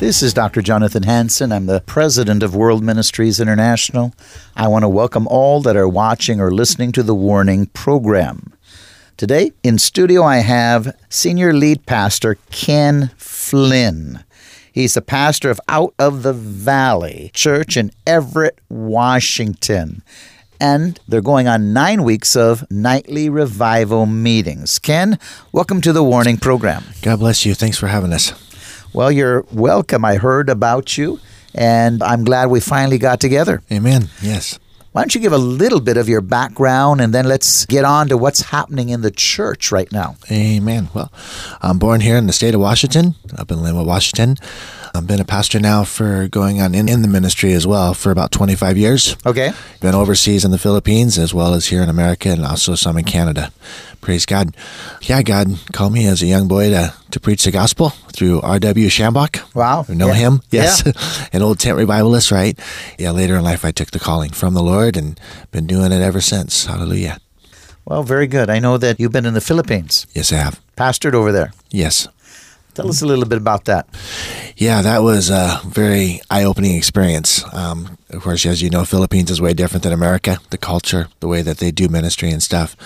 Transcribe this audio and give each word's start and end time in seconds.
This 0.00 0.22
is 0.22 0.32
Dr. 0.32 0.62
Jonathan 0.62 1.02
Hansen. 1.02 1.52
I'm 1.52 1.66
the 1.66 1.82
president 1.82 2.42
of 2.42 2.56
World 2.56 2.82
Ministries 2.82 3.38
International. 3.38 4.14
I 4.56 4.66
want 4.66 4.82
to 4.82 4.88
welcome 4.88 5.28
all 5.28 5.60
that 5.60 5.76
are 5.76 5.86
watching 5.86 6.40
or 6.40 6.50
listening 6.50 6.90
to 6.92 7.02
the 7.02 7.14
Warning 7.14 7.66
program. 7.66 8.54
Today 9.18 9.52
in 9.62 9.76
studio, 9.76 10.22
I 10.22 10.38
have 10.38 10.96
Senior 11.10 11.52
Lead 11.52 11.84
Pastor 11.84 12.38
Ken 12.50 13.10
Flynn. 13.18 14.24
He's 14.72 14.94
the 14.94 15.02
pastor 15.02 15.50
of 15.50 15.60
Out 15.68 15.92
of 15.98 16.22
the 16.22 16.32
Valley 16.32 17.30
Church 17.34 17.76
in 17.76 17.90
Everett, 18.06 18.58
Washington. 18.70 20.02
And 20.58 20.98
they're 21.08 21.20
going 21.20 21.46
on 21.46 21.74
nine 21.74 22.04
weeks 22.04 22.34
of 22.34 22.64
nightly 22.70 23.28
revival 23.28 24.06
meetings. 24.06 24.78
Ken, 24.78 25.18
welcome 25.52 25.82
to 25.82 25.92
the 25.92 26.02
Warning 26.02 26.38
Program. 26.38 26.84
God 27.02 27.18
bless 27.18 27.44
you. 27.44 27.52
Thanks 27.52 27.76
for 27.76 27.88
having 27.88 28.14
us. 28.14 28.49
Well, 28.92 29.12
you're 29.12 29.44
welcome. 29.52 30.04
I 30.04 30.16
heard 30.16 30.48
about 30.48 30.98
you, 30.98 31.20
and 31.54 32.02
I'm 32.02 32.24
glad 32.24 32.50
we 32.50 32.60
finally 32.60 32.98
got 32.98 33.20
together. 33.20 33.62
Amen. 33.70 34.08
Yes. 34.20 34.58
Why 34.92 35.02
don't 35.02 35.14
you 35.14 35.20
give 35.20 35.32
a 35.32 35.38
little 35.38 35.80
bit 35.80 35.96
of 35.96 36.08
your 36.08 36.20
background 36.20 37.00
and 37.00 37.14
then 37.14 37.24
let's 37.24 37.64
get 37.66 37.84
on 37.84 38.08
to 38.08 38.16
what's 38.16 38.40
happening 38.40 38.88
in 38.88 39.02
the 39.02 39.12
church 39.12 39.70
right 39.70 39.90
now? 39.92 40.16
Amen. 40.32 40.88
Well, 40.92 41.12
I'm 41.62 41.78
born 41.78 42.00
here 42.00 42.16
in 42.16 42.26
the 42.26 42.32
state 42.32 42.54
of 42.54 42.60
Washington, 42.60 43.14
up 43.38 43.52
in 43.52 43.58
Lynnwood, 43.58 43.86
Washington. 43.86 44.36
I've 44.94 45.06
been 45.06 45.20
a 45.20 45.24
pastor 45.24 45.60
now 45.60 45.84
for 45.84 46.28
going 46.28 46.60
on 46.60 46.74
in, 46.74 46.88
in 46.88 47.02
the 47.02 47.08
ministry 47.08 47.52
as 47.52 47.66
well 47.66 47.94
for 47.94 48.10
about 48.10 48.32
25 48.32 48.76
years. 48.76 49.16
Okay. 49.24 49.52
Been 49.80 49.94
overseas 49.94 50.44
in 50.44 50.50
the 50.50 50.58
Philippines 50.58 51.18
as 51.18 51.32
well 51.32 51.54
as 51.54 51.66
here 51.66 51.82
in 51.82 51.88
America 51.88 52.30
and 52.30 52.44
also 52.44 52.74
some 52.74 52.98
in 52.98 53.04
Canada. 53.04 53.52
Praise 54.00 54.26
God. 54.26 54.56
Yeah, 55.02 55.22
God 55.22 55.58
called 55.72 55.92
me 55.92 56.06
as 56.06 56.22
a 56.22 56.26
young 56.26 56.48
boy 56.48 56.70
to, 56.70 56.94
to 57.10 57.20
preach 57.20 57.44
the 57.44 57.50
gospel 57.50 57.90
through 58.12 58.40
R.W. 58.40 58.88
Schambach. 58.88 59.54
Wow. 59.54 59.84
You 59.88 59.94
know 59.94 60.08
yeah. 60.08 60.14
him? 60.14 60.42
Yes. 60.50 60.82
Yeah. 60.84 61.28
An 61.32 61.42
old 61.42 61.58
tent 61.60 61.76
revivalist, 61.76 62.30
right? 62.30 62.58
Yeah, 62.98 63.12
later 63.12 63.36
in 63.36 63.44
life 63.44 63.64
I 63.64 63.70
took 63.70 63.90
the 63.90 64.00
calling 64.00 64.30
from 64.30 64.54
the 64.54 64.62
Lord 64.62 64.96
and 64.96 65.20
been 65.52 65.66
doing 65.66 65.92
it 65.92 66.00
ever 66.00 66.20
since. 66.20 66.66
Hallelujah. 66.66 67.18
Well, 67.84 68.02
very 68.02 68.26
good. 68.26 68.50
I 68.50 68.58
know 68.58 68.78
that 68.78 68.98
you've 68.98 69.12
been 69.12 69.26
in 69.26 69.34
the 69.34 69.40
Philippines. 69.40 70.06
Yes, 70.14 70.32
I 70.32 70.36
have. 70.36 70.60
Pastored 70.76 71.14
over 71.14 71.32
there. 71.32 71.52
Yes. 71.70 72.08
Tell 72.74 72.88
us 72.88 73.02
a 73.02 73.06
little 73.06 73.26
bit 73.26 73.38
about 73.38 73.64
that. 73.66 73.88
Yeah, 74.56 74.82
that 74.82 75.02
was 75.02 75.30
a 75.30 75.60
very 75.66 76.20
eye 76.30 76.44
opening 76.44 76.76
experience. 76.76 77.44
Um, 77.52 77.98
of 78.12 78.22
course, 78.22 78.44
as 78.44 78.60
you 78.60 78.70
know, 78.70 78.84
Philippines 78.84 79.30
is 79.30 79.40
way 79.40 79.54
different 79.54 79.84
than 79.84 79.92
America, 79.92 80.38
the 80.50 80.58
culture, 80.58 81.08
the 81.20 81.28
way 81.28 81.42
that 81.42 81.58
they 81.58 81.70
do 81.70 81.88
ministry 81.88 82.30
and 82.30 82.42
stuff. 82.42 82.76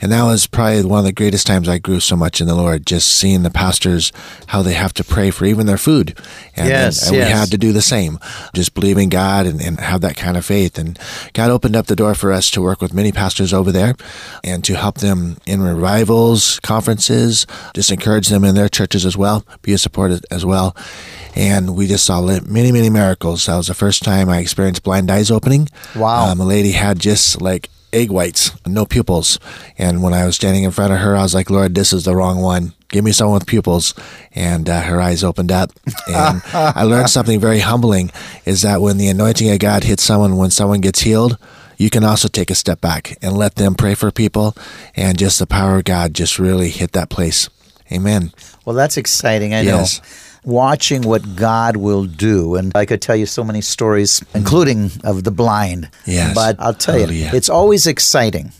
And 0.00 0.10
that 0.10 0.24
was 0.24 0.46
probably 0.46 0.84
one 0.84 1.00
of 1.00 1.04
the 1.04 1.12
greatest 1.12 1.46
times 1.46 1.68
I 1.68 1.78
grew 1.78 2.00
so 2.00 2.16
much 2.16 2.40
in 2.40 2.46
the 2.46 2.54
Lord, 2.54 2.84
just 2.84 3.08
seeing 3.08 3.42
the 3.42 3.50
pastors, 3.50 4.12
how 4.48 4.62
they 4.62 4.72
have 4.72 4.92
to 4.94 5.04
pray 5.04 5.30
for 5.30 5.44
even 5.44 5.66
their 5.66 5.78
food. 5.78 6.18
And, 6.56 6.68
yes, 6.68 7.06
and, 7.06 7.16
yes. 7.16 7.26
we 7.26 7.32
had 7.32 7.50
to 7.52 7.58
do 7.58 7.72
the 7.72 7.82
same, 7.82 8.18
just 8.54 8.74
believing 8.74 9.08
God 9.08 9.46
and, 9.46 9.62
and 9.62 9.78
have 9.78 10.00
that 10.00 10.16
kind 10.16 10.36
of 10.36 10.44
faith. 10.44 10.76
And 10.76 10.98
God 11.32 11.50
opened 11.50 11.76
up 11.76 11.86
the 11.86 11.96
door 11.96 12.14
for 12.14 12.32
us 12.32 12.50
to 12.50 12.62
work 12.62 12.80
with 12.80 12.92
many 12.92 13.12
pastors 13.12 13.52
over 13.52 13.70
there 13.70 13.94
and 14.42 14.64
to 14.64 14.74
help 14.74 14.98
them 14.98 15.38
in 15.46 15.62
revivals, 15.62 16.58
conferences, 16.60 17.46
just 17.74 17.92
encourage 17.92 18.28
them 18.28 18.44
in 18.44 18.54
their 18.54 18.68
churches 18.68 19.06
as 19.06 19.16
well, 19.16 19.46
be 19.62 19.72
a 19.72 19.78
support 19.78 20.24
as 20.30 20.44
well 20.44 20.76
and 21.36 21.74
we 21.74 21.86
just 21.86 22.04
saw 22.04 22.20
many, 22.22 22.70
many 22.70 22.90
miracles. 22.90 23.46
That 23.46 23.56
was 23.56 23.66
the 23.66 23.74
first 23.74 24.02
time 24.02 24.28
I 24.28 24.38
experienced 24.38 24.63
blind 24.72 25.10
eyes 25.10 25.30
opening. 25.30 25.68
Wow. 25.96 26.26
Um, 26.30 26.40
a 26.40 26.44
lady 26.44 26.72
had 26.72 26.98
just 26.98 27.40
like 27.40 27.68
egg 27.94 28.10
whites, 28.10 28.50
no 28.66 28.84
pupils. 28.84 29.38
And 29.78 30.02
when 30.02 30.12
I 30.12 30.26
was 30.26 30.36
standing 30.36 30.64
in 30.64 30.70
front 30.70 30.92
of 30.92 30.98
her, 30.98 31.16
I 31.16 31.22
was 31.22 31.34
like, 31.34 31.50
Lord, 31.50 31.74
this 31.74 31.92
is 31.92 32.04
the 32.04 32.16
wrong 32.16 32.40
one. 32.40 32.74
Give 32.88 33.04
me 33.04 33.12
someone 33.12 33.34
with 33.34 33.46
pupils. 33.46 33.94
And 34.34 34.68
uh, 34.68 34.82
her 34.82 35.00
eyes 35.00 35.24
opened 35.24 35.52
up. 35.52 35.70
And 36.08 36.42
I 36.52 36.82
learned 36.82 37.10
something 37.10 37.40
very 37.40 37.60
humbling 37.60 38.10
is 38.44 38.62
that 38.62 38.80
when 38.80 38.98
the 38.98 39.08
anointing 39.08 39.50
of 39.50 39.58
God 39.58 39.84
hits 39.84 40.02
someone, 40.02 40.36
when 40.36 40.50
someone 40.50 40.80
gets 40.80 41.00
healed, 41.00 41.38
you 41.76 41.90
can 41.90 42.04
also 42.04 42.28
take 42.28 42.50
a 42.50 42.54
step 42.54 42.80
back 42.80 43.16
and 43.22 43.36
let 43.36 43.56
them 43.56 43.74
pray 43.74 43.94
for 43.94 44.10
people. 44.10 44.56
And 44.94 45.18
just 45.18 45.38
the 45.38 45.46
power 45.46 45.78
of 45.78 45.84
God 45.84 46.14
just 46.14 46.38
really 46.38 46.70
hit 46.70 46.92
that 46.92 47.10
place. 47.10 47.48
Amen. 47.92 48.32
Well, 48.64 48.76
that's 48.76 48.96
exciting. 48.96 49.54
I 49.54 49.60
yes. 49.60 50.00
know. 50.00 50.06
Watching 50.44 51.02
what 51.02 51.36
God 51.36 51.76
will 51.76 52.04
do. 52.04 52.54
And 52.56 52.72
I 52.74 52.84
could 52.84 53.00
tell 53.00 53.16
you 53.16 53.26
so 53.26 53.42
many 53.44 53.60
stories, 53.60 54.22
including 54.34 54.90
of 55.02 55.24
the 55.24 55.30
blind. 55.30 55.88
Yes. 56.06 56.34
But 56.34 56.56
I'll 56.58 56.74
tell 56.74 56.94
Hallelujah. 56.98 57.30
you, 57.30 57.36
it's 57.36 57.48
always 57.48 57.86
exciting, 57.86 58.52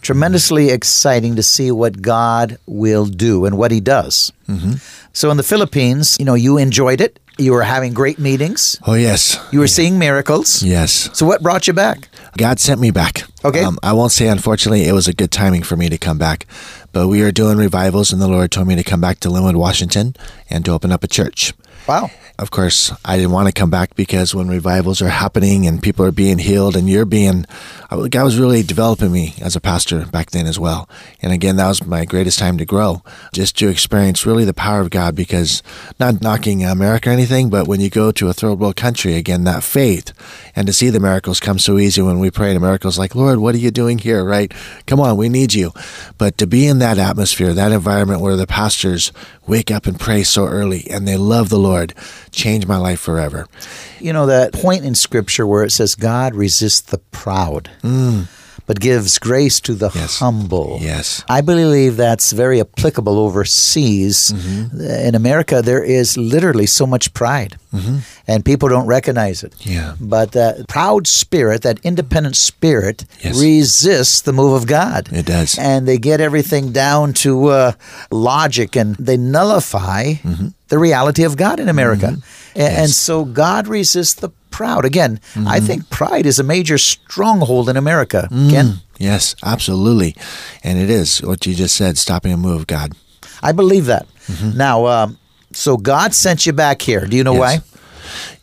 tremendously 0.00 0.70
exciting 0.70 1.36
to 1.36 1.42
see 1.42 1.70
what 1.70 2.02
God 2.02 2.58
will 2.66 3.06
do 3.06 3.44
and 3.44 3.56
what 3.56 3.70
He 3.70 3.80
does. 3.80 4.32
Mm-hmm. 4.48 4.74
So 5.12 5.30
in 5.30 5.36
the 5.36 5.42
Philippines, 5.42 6.16
you 6.18 6.24
know, 6.24 6.34
you 6.34 6.58
enjoyed 6.58 7.00
it. 7.00 7.18
You 7.38 7.52
were 7.52 7.62
having 7.62 7.94
great 7.94 8.18
meetings. 8.18 8.78
Oh, 8.86 8.94
yes. 8.94 9.38
You 9.52 9.60
were 9.60 9.66
seeing 9.66 9.98
miracles. 9.98 10.62
Yes. 10.62 11.08
So 11.12 11.26
what 11.26 11.42
brought 11.42 11.66
you 11.66 11.72
back? 11.72 12.08
God 12.36 12.60
sent 12.60 12.80
me 12.80 12.90
back. 12.90 13.22
Okay. 13.44 13.64
Um, 13.64 13.78
I 13.82 13.92
won't 13.94 14.12
say, 14.12 14.28
unfortunately, 14.28 14.86
it 14.86 14.92
was 14.92 15.08
a 15.08 15.14
good 15.14 15.30
timing 15.30 15.62
for 15.62 15.76
me 15.76 15.88
to 15.88 15.98
come 15.98 16.18
back, 16.18 16.46
but 16.92 17.08
we 17.08 17.22
are 17.22 17.32
doing 17.32 17.56
revivals, 17.58 18.12
and 18.12 18.20
the 18.22 18.28
Lord 18.28 18.50
told 18.52 18.68
me 18.68 18.76
to 18.76 18.82
come 18.82 19.00
back 19.00 19.18
to 19.20 19.28
Lynnwood, 19.28 19.56
Washington, 19.56 20.14
and 20.48 20.64
to 20.64 20.72
open 20.72 20.92
up 20.92 21.04
a 21.04 21.08
church. 21.08 21.52
Wow. 21.86 22.10
Of 22.38 22.50
course, 22.50 22.92
I 23.04 23.16
didn't 23.16 23.32
want 23.32 23.46
to 23.46 23.52
come 23.52 23.70
back 23.70 23.94
because 23.94 24.34
when 24.34 24.48
revivals 24.48 25.02
are 25.02 25.08
happening 25.08 25.66
and 25.66 25.82
people 25.82 26.04
are 26.04 26.10
being 26.10 26.38
healed 26.38 26.74
and 26.74 26.88
you're 26.88 27.04
being, 27.04 27.44
God 27.90 28.24
was 28.24 28.38
really 28.38 28.62
developing 28.62 29.12
me 29.12 29.34
as 29.40 29.54
a 29.54 29.60
pastor 29.60 30.06
back 30.06 30.30
then 30.30 30.46
as 30.46 30.58
well. 30.58 30.88
And 31.20 31.32
again, 31.32 31.56
that 31.56 31.68
was 31.68 31.86
my 31.86 32.04
greatest 32.04 32.38
time 32.38 32.56
to 32.58 32.64
grow, 32.64 33.02
just 33.32 33.56
to 33.58 33.68
experience 33.68 34.26
really 34.26 34.44
the 34.44 34.54
power 34.54 34.80
of 34.80 34.90
God 34.90 35.14
because 35.14 35.62
not 36.00 36.22
knocking 36.22 36.64
America 36.64 37.10
or 37.10 37.12
anything, 37.12 37.50
but 37.50 37.68
when 37.68 37.80
you 37.80 37.90
go 37.90 38.10
to 38.10 38.28
a 38.28 38.32
third 38.32 38.58
world 38.58 38.76
country, 38.76 39.14
again, 39.14 39.44
that 39.44 39.62
faith 39.62 40.12
and 40.56 40.66
to 40.66 40.72
see 40.72 40.88
the 40.88 41.00
miracles 41.00 41.38
come 41.38 41.58
so 41.58 41.78
easy 41.78 42.00
when 42.00 42.18
we 42.18 42.30
pray 42.30 42.54
in 42.54 42.60
miracles 42.60 42.98
like, 42.98 43.14
Lord, 43.14 43.38
what 43.38 43.54
are 43.54 43.58
you 43.58 43.70
doing 43.70 43.98
here, 43.98 44.24
right? 44.24 44.52
Come 44.86 45.00
on, 45.00 45.16
we 45.16 45.28
need 45.28 45.52
you. 45.52 45.72
But 46.18 46.38
to 46.38 46.46
be 46.46 46.66
in 46.66 46.78
that 46.78 46.98
atmosphere, 46.98 47.52
that 47.52 47.72
environment 47.72 48.20
where 48.20 48.36
the 48.36 48.46
pastors 48.46 49.12
wake 49.46 49.70
up 49.70 49.86
and 49.86 50.00
pray 50.00 50.22
so 50.22 50.46
early 50.46 50.86
and 50.90 51.06
they 51.06 51.16
love 51.16 51.50
the 51.50 51.58
Lord, 51.58 51.71
changed 52.30 52.68
my 52.68 52.76
life 52.76 53.00
forever. 53.00 53.46
You 54.00 54.12
know 54.12 54.26
that 54.26 54.52
point 54.52 54.84
in 54.84 54.94
Scripture 54.94 55.46
where 55.46 55.64
it 55.64 55.70
says, 55.70 55.94
God 55.94 56.34
resists 56.34 56.80
the 56.80 56.98
proud. 56.98 57.70
Mm. 57.82 58.26
But 58.72 58.80
gives 58.80 59.18
grace 59.18 59.60
to 59.60 59.74
the 59.74 59.90
Yes. 59.94 60.18
humble. 60.18 60.78
Yes. 60.80 61.22
I 61.28 61.42
believe 61.42 61.98
that's 61.98 62.32
very 62.32 62.58
applicable 62.58 63.18
overseas. 63.18 64.32
Mm-hmm. 64.32 64.80
In 65.08 65.14
America, 65.14 65.60
there 65.60 65.82
is 65.84 66.16
literally 66.16 66.64
so 66.66 66.86
much 66.86 67.12
pride, 67.12 67.58
and 68.26 68.44
people 68.44 68.68
don't 68.70 68.86
recognize 68.86 69.42
it. 69.44 69.52
Mm-hmm. 69.58 69.72
Yeah. 69.72 69.94
But 70.00 70.32
that 70.32 70.68
proud 70.68 71.06
spirit, 71.06 71.60
that 71.62 71.80
independent 71.84 72.36
spirit, 72.36 73.04
Yes. 73.20 73.38
resists 73.38 74.22
the 74.22 74.32
move 74.32 74.54
of 74.54 74.66
God. 74.66 75.08
It 75.12 75.26
does. 75.26 75.58
And 75.58 75.86
they 75.86 75.98
get 75.98 76.20
everything 76.20 76.72
down 76.72 77.12
to 77.24 77.48
uh, 77.48 77.72
logic 78.10 78.74
and 78.76 78.96
they 78.96 79.18
nullify 79.18 80.14
Mm-hmm. 80.24 80.48
the 80.68 80.78
reality 80.78 81.24
of 81.24 81.36
God 81.36 81.60
in 81.60 81.68
America. 81.68 82.16
A- 82.56 82.62
And 82.80 82.88
Yes. 82.88 82.96
so 82.96 83.24
God 83.26 83.68
resists 83.68 84.14
the 84.14 84.30
proud. 84.52 84.84
Again, 84.84 85.20
I 85.34 85.38
mm-hmm. 85.38 85.66
think 85.66 85.90
pride 85.90 86.26
is 86.26 86.38
a 86.38 86.44
major 86.44 86.78
stronghold 86.78 87.68
in 87.68 87.76
America. 87.76 88.28
Mm, 88.30 88.50
Ken, 88.50 88.74
Yes, 88.98 89.34
absolutely. 89.42 90.14
And 90.62 90.78
it 90.78 90.88
is 90.88 91.20
what 91.22 91.44
you 91.44 91.54
just 91.54 91.76
said, 91.76 91.98
stopping 91.98 92.32
a 92.32 92.36
move, 92.36 92.60
of 92.60 92.66
God. 92.68 92.92
I 93.42 93.50
believe 93.50 93.86
that. 93.86 94.06
Mm-hmm. 94.28 94.56
Now, 94.56 94.86
um, 94.86 95.18
so 95.52 95.76
God 95.76 96.14
sent 96.14 96.46
you 96.46 96.52
back 96.52 96.80
here. 96.80 97.04
Do 97.06 97.16
you 97.16 97.24
know 97.24 97.34
Yes. 97.34 97.40
why? 97.40 97.71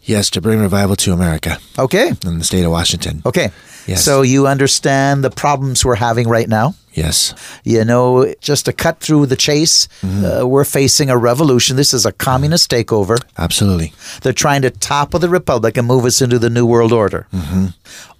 Yes, 0.03 0.29
to 0.31 0.41
bring 0.41 0.59
revival 0.59 0.95
to 0.97 1.13
America 1.13 1.57
Okay. 1.77 2.13
in 2.25 2.39
the 2.39 2.45
state 2.45 2.63
of 2.63 2.71
Washington. 2.71 3.21
Okay. 3.25 3.51
Yes. 3.85 4.03
So 4.03 4.21
you 4.21 4.47
understand 4.47 5.23
the 5.23 5.29
problems 5.31 5.83
we're 5.83 5.95
having 5.95 6.27
right 6.27 6.47
now? 6.47 6.75
Yes. 6.93 7.33
You 7.63 7.85
know, 7.85 8.33
just 8.41 8.65
to 8.65 8.73
cut 8.73 8.99
through 8.99 9.27
the 9.27 9.35
chase, 9.35 9.87
mm-hmm. 10.01 10.25
uh, 10.25 10.45
we're 10.45 10.65
facing 10.65 11.09
a 11.09 11.17
revolution. 11.17 11.75
This 11.75 11.93
is 11.93 12.05
a 12.05 12.11
communist 12.11 12.69
mm-hmm. 12.69 12.81
takeover. 12.81 13.23
Absolutely. 13.37 13.93
They're 14.21 14.33
trying 14.33 14.61
to 14.63 14.69
topple 14.69 15.19
the 15.19 15.29
republic 15.29 15.77
and 15.77 15.87
move 15.87 16.05
us 16.05 16.21
into 16.21 16.37
the 16.39 16.49
new 16.49 16.65
world 16.65 16.91
order. 16.91 17.27
Mm-hmm. 17.33 17.67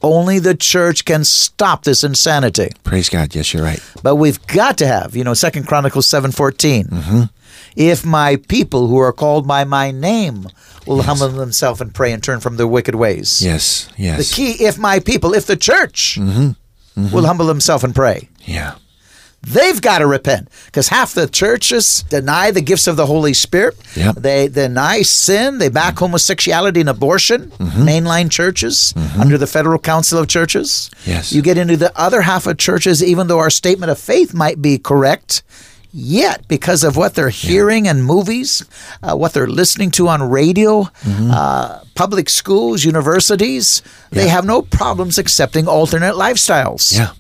Only 0.02 0.40
the 0.40 0.56
church 0.56 1.06
can 1.06 1.24
stop 1.24 1.84
this 1.84 2.04
insanity. 2.04 2.70
Praise 2.84 3.10
God. 3.10 3.36
Yes, 3.36 3.54
you're 3.54 3.64
right. 3.64 3.84
But 4.02 4.16
we've 4.16 4.46
got 4.48 4.78
to 4.78 4.88
have, 4.88 5.16
you 5.16 5.24
know, 5.24 5.34
Second 5.34 5.68
Chronicles 5.68 6.08
seven 6.08 6.32
If 7.76 8.06
my 8.06 8.38
people 8.48 8.88
who 8.88 8.98
are 8.98 9.14
called 9.14 9.48
by 9.48 9.66
my 9.66 9.92
name 9.92 10.48
will 10.88 11.02
humble 11.04 11.30
themselves 11.30 11.82
and 11.82 11.94
pray 11.94 12.12
and 12.12 12.24
turn 12.24 12.40
from 12.40 12.58
their 12.58 12.68
wicked 12.68 12.96
ways. 12.96 13.42
Yes. 13.44 13.90
Yes. 13.98 14.30
The 14.30 14.36
key, 14.36 14.64
if 14.64 14.78
my 14.78 15.00
people, 15.00 15.34
if 15.34 15.46
the 15.46 15.58
church 15.58 16.18
mm-hmm, 16.20 16.40
mm-hmm. 17.00 17.16
will 17.16 17.26
humble 17.26 17.46
themselves 17.46 17.84
and 17.84 17.94
pray, 17.96 18.30
Yeah. 18.46 18.76
they've 19.42 19.82
got 19.82 20.00
to 20.00 20.08
repent 20.08 20.50
because 20.66 20.90
half 20.90 21.14
the 21.14 21.28
churches 21.28 22.04
deny 22.10 22.52
the 22.52 22.62
gifts 22.62 22.88
of 22.88 22.96
the 22.98 23.06
Holy 23.06 23.34
Spirit. 23.34 23.78
Yep. 23.96 24.16
They 24.16 24.48
deny 24.50 25.02
sin. 25.04 25.58
They 25.60 25.70
back 25.70 25.96
mm-hmm. 25.96 26.06
homosexuality 26.06 26.82
and 26.82 26.90
abortion. 26.90 27.52
Mainline 27.60 28.30
churches 28.30 28.94
under 29.18 29.38
the 29.38 29.48
Federal 29.48 29.80
Council 29.80 30.20
of 30.20 30.28
Churches. 30.28 30.92
Yes. 31.06 31.32
You 31.32 31.42
get 31.42 31.58
into 31.58 31.78
the 31.78 31.92
other 31.98 32.22
half 32.22 32.48
of 32.48 32.58
churches, 32.58 33.04
even 33.04 33.28
though 33.28 33.40
our 33.40 33.50
statement 33.50 33.92
of 33.92 34.00
faith 34.00 34.34
might 34.34 34.62
be 34.62 34.78
correct. 34.78 35.44
Yet, 35.92 36.48
because 36.48 36.84
of 36.84 36.96
what 36.98 37.16
they're 37.16 37.30
hearing 37.30 37.88
in 37.88 38.04
movies, 38.04 38.64
uh, 39.02 39.16
what 39.16 39.34
they're 39.34 39.48
listening 39.48 39.90
to 39.92 40.08
on 40.08 40.22
radio, 40.22 40.88
uh, 41.32 41.80
public 41.96 42.30
schools, 42.30 42.86
universities, 42.86 43.82
they 44.12 44.28
have 44.28 44.46
no 44.46 44.62
problems 44.62 45.18
accepting 45.18 45.68
alternate 45.68 46.14
lifestyles. 46.14 46.96
Yeah. 46.96 47.12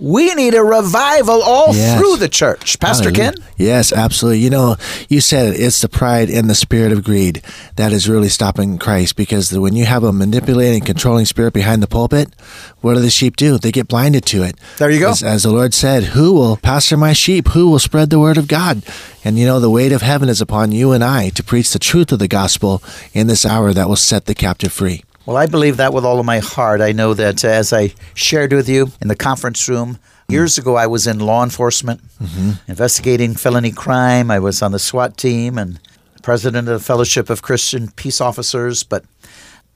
We 0.00 0.34
need 0.34 0.54
a 0.54 0.62
revival 0.62 1.40
all 1.42 1.72
Yes. 1.74 1.98
through 1.98 2.16
the 2.16 2.28
church. 2.28 2.78
Pastor 2.80 3.10
Hallelujah. 3.10 3.32
Ken? 3.32 3.44
Yes, 3.56 3.92
absolutely. 3.92 4.40
You 4.40 4.50
know, 4.50 4.76
you 5.08 5.20
said 5.20 5.54
it, 5.54 5.60
it's 5.60 5.80
the 5.80 5.88
pride 5.88 6.28
and 6.30 6.50
the 6.50 6.54
spirit 6.56 6.90
of 6.90 7.04
greed 7.04 7.42
that 7.76 7.92
is 7.92 8.08
really 8.08 8.28
stopping 8.28 8.76
Christ 8.78 9.14
because 9.14 9.50
the, 9.50 9.60
when 9.60 9.76
you 9.76 9.84
have 9.84 10.02
a 10.02 10.12
manipulating, 10.12 10.82
controlling 10.82 11.26
spirit 11.26 11.54
behind 11.54 11.80
the 11.82 11.86
pulpit, 11.86 12.34
what 12.80 12.94
do 12.94 13.00
the 13.00 13.08
sheep 13.10 13.36
do? 13.36 13.56
They 13.56 13.70
get 13.70 13.86
blinded 13.86 14.26
to 14.26 14.42
it. 14.42 14.56
There 14.78 14.90
you 14.90 14.98
go. 14.98 15.10
As, 15.10 15.22
as 15.22 15.42
the 15.44 15.52
Lord 15.52 15.72
said, 15.72 16.02
Who 16.04 16.32
will 16.34 16.56
pastor 16.56 16.96
my 16.96 17.12
sheep? 17.12 17.48
Who 17.48 17.70
will 17.70 17.78
spread 17.78 18.10
the 18.10 18.18
word 18.18 18.36
of 18.36 18.48
God? 18.48 18.82
And 19.24 19.38
you 19.38 19.46
know, 19.46 19.60
the 19.60 19.70
weight 19.70 19.92
of 19.92 20.02
heaven 20.02 20.28
is 20.28 20.40
upon 20.40 20.72
you 20.72 20.90
and 20.92 21.04
I 21.04 21.28
to 21.30 21.42
preach 21.44 21.72
the 21.72 21.78
truth 21.78 22.10
of 22.10 22.18
the 22.18 22.28
gospel 22.28 22.82
in 23.12 23.28
this 23.28 23.46
hour 23.46 23.72
that 23.72 23.88
will 23.88 23.96
set 23.96 24.26
the 24.26 24.34
captive 24.34 24.72
free. 24.72 25.04
Well, 25.26 25.38
I 25.38 25.46
believe 25.46 25.78
that 25.78 25.94
with 25.94 26.04
all 26.04 26.20
of 26.20 26.26
my 26.26 26.38
heart. 26.40 26.80
I 26.82 26.92
know 26.92 27.14
that 27.14 27.44
uh, 27.44 27.48
as 27.48 27.72
I 27.72 27.94
shared 28.14 28.52
with 28.52 28.68
you 28.68 28.92
in 29.00 29.08
the 29.08 29.16
conference 29.16 29.66
room, 29.68 29.98
years 30.28 30.58
ago 30.58 30.76
I 30.76 30.86
was 30.86 31.06
in 31.06 31.18
law 31.18 31.42
enforcement 31.42 32.00
investigating 32.68 33.34
felony 33.34 33.70
crime. 33.72 34.30
I 34.30 34.38
was 34.38 34.60
on 34.62 34.72
the 34.72 34.78
SWAT 34.78 35.16
team 35.16 35.56
and 35.56 35.80
president 36.22 36.68
of 36.68 36.78
the 36.78 36.84
Fellowship 36.84 37.30
of 37.30 37.40
Christian 37.42 37.90
Peace 37.92 38.20
Officers, 38.20 38.82
but 38.82 39.04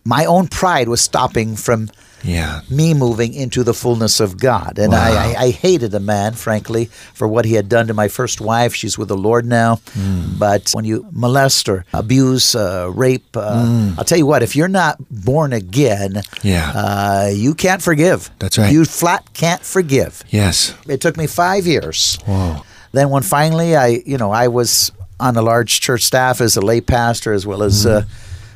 my 0.08 0.24
own 0.24 0.48
pride 0.48 0.88
was 0.88 1.00
stopping 1.02 1.54
from 1.56 1.90
Yeah. 2.24 2.60
me 2.70 2.94
moving 2.94 3.32
into 3.34 3.62
the 3.62 3.74
fullness 3.74 4.20
of 4.20 4.30
God. 4.40 4.78
And 4.78 4.92
I, 4.94 5.10
I, 5.10 5.28
I 5.46 5.50
hated 5.50 5.90
the 5.92 6.00
man, 6.00 6.32
frankly, 6.34 6.86
for 7.14 7.28
what 7.28 7.44
he 7.44 7.54
had 7.54 7.68
done 7.68 7.86
to 7.88 7.94
my 7.94 8.08
first 8.08 8.40
wife. 8.40 8.74
She's 8.74 8.96
with 8.98 9.08
the 9.08 9.16
Lord 9.28 9.44
now. 9.46 9.76
Hmm. 9.94 10.38
But 10.38 10.70
when 10.72 10.84
you 10.84 11.06
molest 11.12 11.68
or 11.68 11.84
abuse, 11.92 12.54
uh, 12.56 12.90
rape, 13.04 13.36
uh, 13.36 13.94
I'll 13.98 14.04
tell 14.04 14.18
you 14.18 14.26
what, 14.26 14.42
if 14.42 14.56
you're 14.56 14.74
not 14.82 14.96
born 15.10 15.52
again. 15.52 16.22
Yeah. 16.42 16.72
uh, 16.74 17.30
you 17.32 17.54
can't 17.54 17.82
forgive. 17.82 18.30
That's 18.40 18.56
right. 18.58 18.72
You 18.72 18.84
flat 18.84 19.22
can't 19.34 19.62
forgive. 19.62 20.24
Yes. 20.30 20.74
It 20.88 21.00
took 21.00 21.16
me 21.16 21.26
five 21.28 21.66
years. 21.66 22.18
Whoa. 22.26 22.62
Then 22.92 23.10
when 23.10 23.22
finally 23.22 23.76
I, 23.76 24.02
you 24.06 24.16
know, 24.18 24.32
I 24.32 24.48
was 24.48 24.90
on 25.20 25.36
a 25.36 25.42
large 25.42 25.80
church 25.80 26.02
staff 26.02 26.40
as 26.40 26.56
a 26.56 26.60
lay 26.60 26.80
pastor 26.80 27.32
as 27.34 27.44
well 27.46 27.62
as 27.62 27.84
uh, 27.86 28.02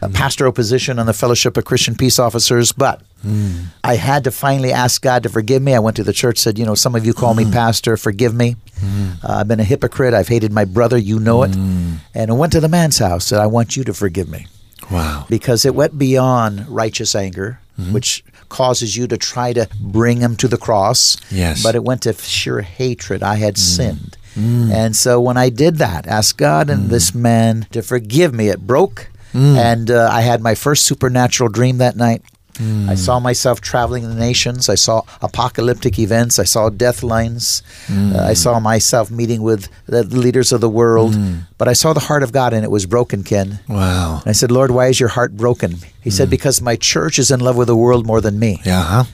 a 0.03 0.09
pastoral 0.09 0.53
position 0.53 0.99
on 0.99 1.07
the 1.07 1.13
Fellowship 1.13 1.57
of 1.57 1.65
Christian 1.65 1.95
Peace 1.95 2.19
Officers, 2.19 2.73
but 2.73 3.03
hmm. 3.23 3.65
I 3.85 3.97
had 3.97 4.25
to 4.25 4.31
finally 4.31 4.73
ask 4.73 5.01
God 5.01 5.23
to 5.23 5.29
forgive 5.29 5.63
me. 5.63 5.75
I 5.75 5.79
went 5.79 5.97
to 5.97 6.05
the 6.05 6.13
church, 6.13 6.39
said, 6.39 6.59
you 6.59 6.67
know, 6.67 6.75
some 6.75 6.95
of 6.95 7.07
you 7.07 7.15
call 7.15 7.35
me 7.35 7.45
hmm. 7.45 7.53
pastor, 7.53 7.97
forgive 7.97 8.35
me. 8.35 8.57
Hmm. 8.81 9.11
Uh, 9.23 9.39
I've 9.39 9.49
been 9.49 9.61
a 9.61 9.65
hypocrite. 9.65 10.13
I've 10.13 10.29
hated 10.29 10.53
my 10.53 10.65
brother, 10.65 10.99
you 10.99 11.21
know 11.21 11.45
it. 11.45 11.55
And 11.55 12.31
I 12.31 12.35
went 12.35 12.53
to 12.53 12.61
the 12.61 12.69
man's 12.69 12.99
house, 12.99 13.27
said, 13.27 13.39
I 13.39 13.47
want 13.47 13.77
you 13.77 13.85
to 13.85 13.95
forgive 13.95 14.29
me 14.29 14.47
Wow. 14.91 15.27
because 15.29 15.65
it 15.65 15.75
went 15.75 15.97
beyond 15.99 16.69
righteous 16.69 17.15
anger, 17.15 17.61
which 17.91 18.25
causes 18.49 18.97
you 18.97 19.07
to 19.07 19.17
try 19.17 19.53
to 19.53 19.69
bring 19.81 20.21
him 20.21 20.37
to 20.37 20.49
the 20.49 20.59
cross. 20.59 21.17
Yes. 21.31 21.63
But 21.63 21.75
it 21.75 21.85
went 21.85 22.03
to 22.03 22.13
sheer 22.13 22.61
hatred. 22.61 23.23
I 23.23 23.37
had 23.37 23.57
sinned. 23.57 24.17
And 24.35 24.97
so 24.97 25.21
when 25.21 25.37
I 25.37 25.49
did 25.51 25.77
that, 25.77 26.07
asked 26.07 26.39
God 26.39 26.71
and 26.71 26.89
this 26.89 27.15
man 27.15 27.67
to 27.71 27.83
forgive 27.83 28.35
me, 28.35 28.49
it 28.49 28.67
broke. 28.67 29.09
Mm. 29.33 29.57
And 29.57 29.91
uh, 29.91 30.09
I 30.13 30.21
had 30.21 30.41
my 30.41 30.55
first 30.55 30.87
supernatural 30.87 31.49
dream 31.49 31.79
that 31.79 31.97
night. 31.97 32.23
Mm. 32.55 32.89
I 32.89 32.97
saw 32.97 33.19
myself 33.19 33.61
traveling 33.61 34.07
the 34.07 34.15
nations. 34.15 34.69
I 34.69 34.75
saw 34.75 35.03
apocalyptic 35.23 35.99
events. 35.99 36.39
I 36.39 36.45
saw 36.45 36.69
death 36.69 37.03
lines. 37.03 37.63
Mm. 37.87 38.15
Uh, 38.15 38.25
I 38.25 38.35
saw 38.35 38.61
myself 38.61 39.11
meeting 39.11 39.43
with 39.43 39.69
the 39.87 40.05
leaders 40.05 40.53
of 40.53 40.61
the 40.61 40.69
world. 40.69 41.17
But 41.57 41.69
I 41.69 41.73
saw 41.73 41.93
the 41.93 42.01
heart 42.01 42.23
of 42.23 42.33
God 42.33 42.53
and 42.53 42.65
it 42.65 42.71
was 42.71 42.85
broken, 42.85 43.25
Ken. 43.25 43.61
Wow. 43.69 44.21
And 44.21 44.29
I 44.29 44.33
said, 44.33 44.51
Lord, 44.51 44.71
why 44.71 44.89
is 44.89 45.01
your 45.01 45.09
heart 45.09 45.37
broken? 45.37 45.77
He 46.03 46.11
said, 46.11 46.29
Because 46.29 46.61
my 46.61 46.77
church 46.77 47.19
is 47.19 47.31
in 47.31 47.41
love 47.41 47.57
with 47.57 47.69
the 47.69 47.77
world 47.77 48.07
more 48.07 48.21
than 48.21 48.39
me. 48.39 48.61
Yeah, 48.65 48.83
huh? 48.83 49.05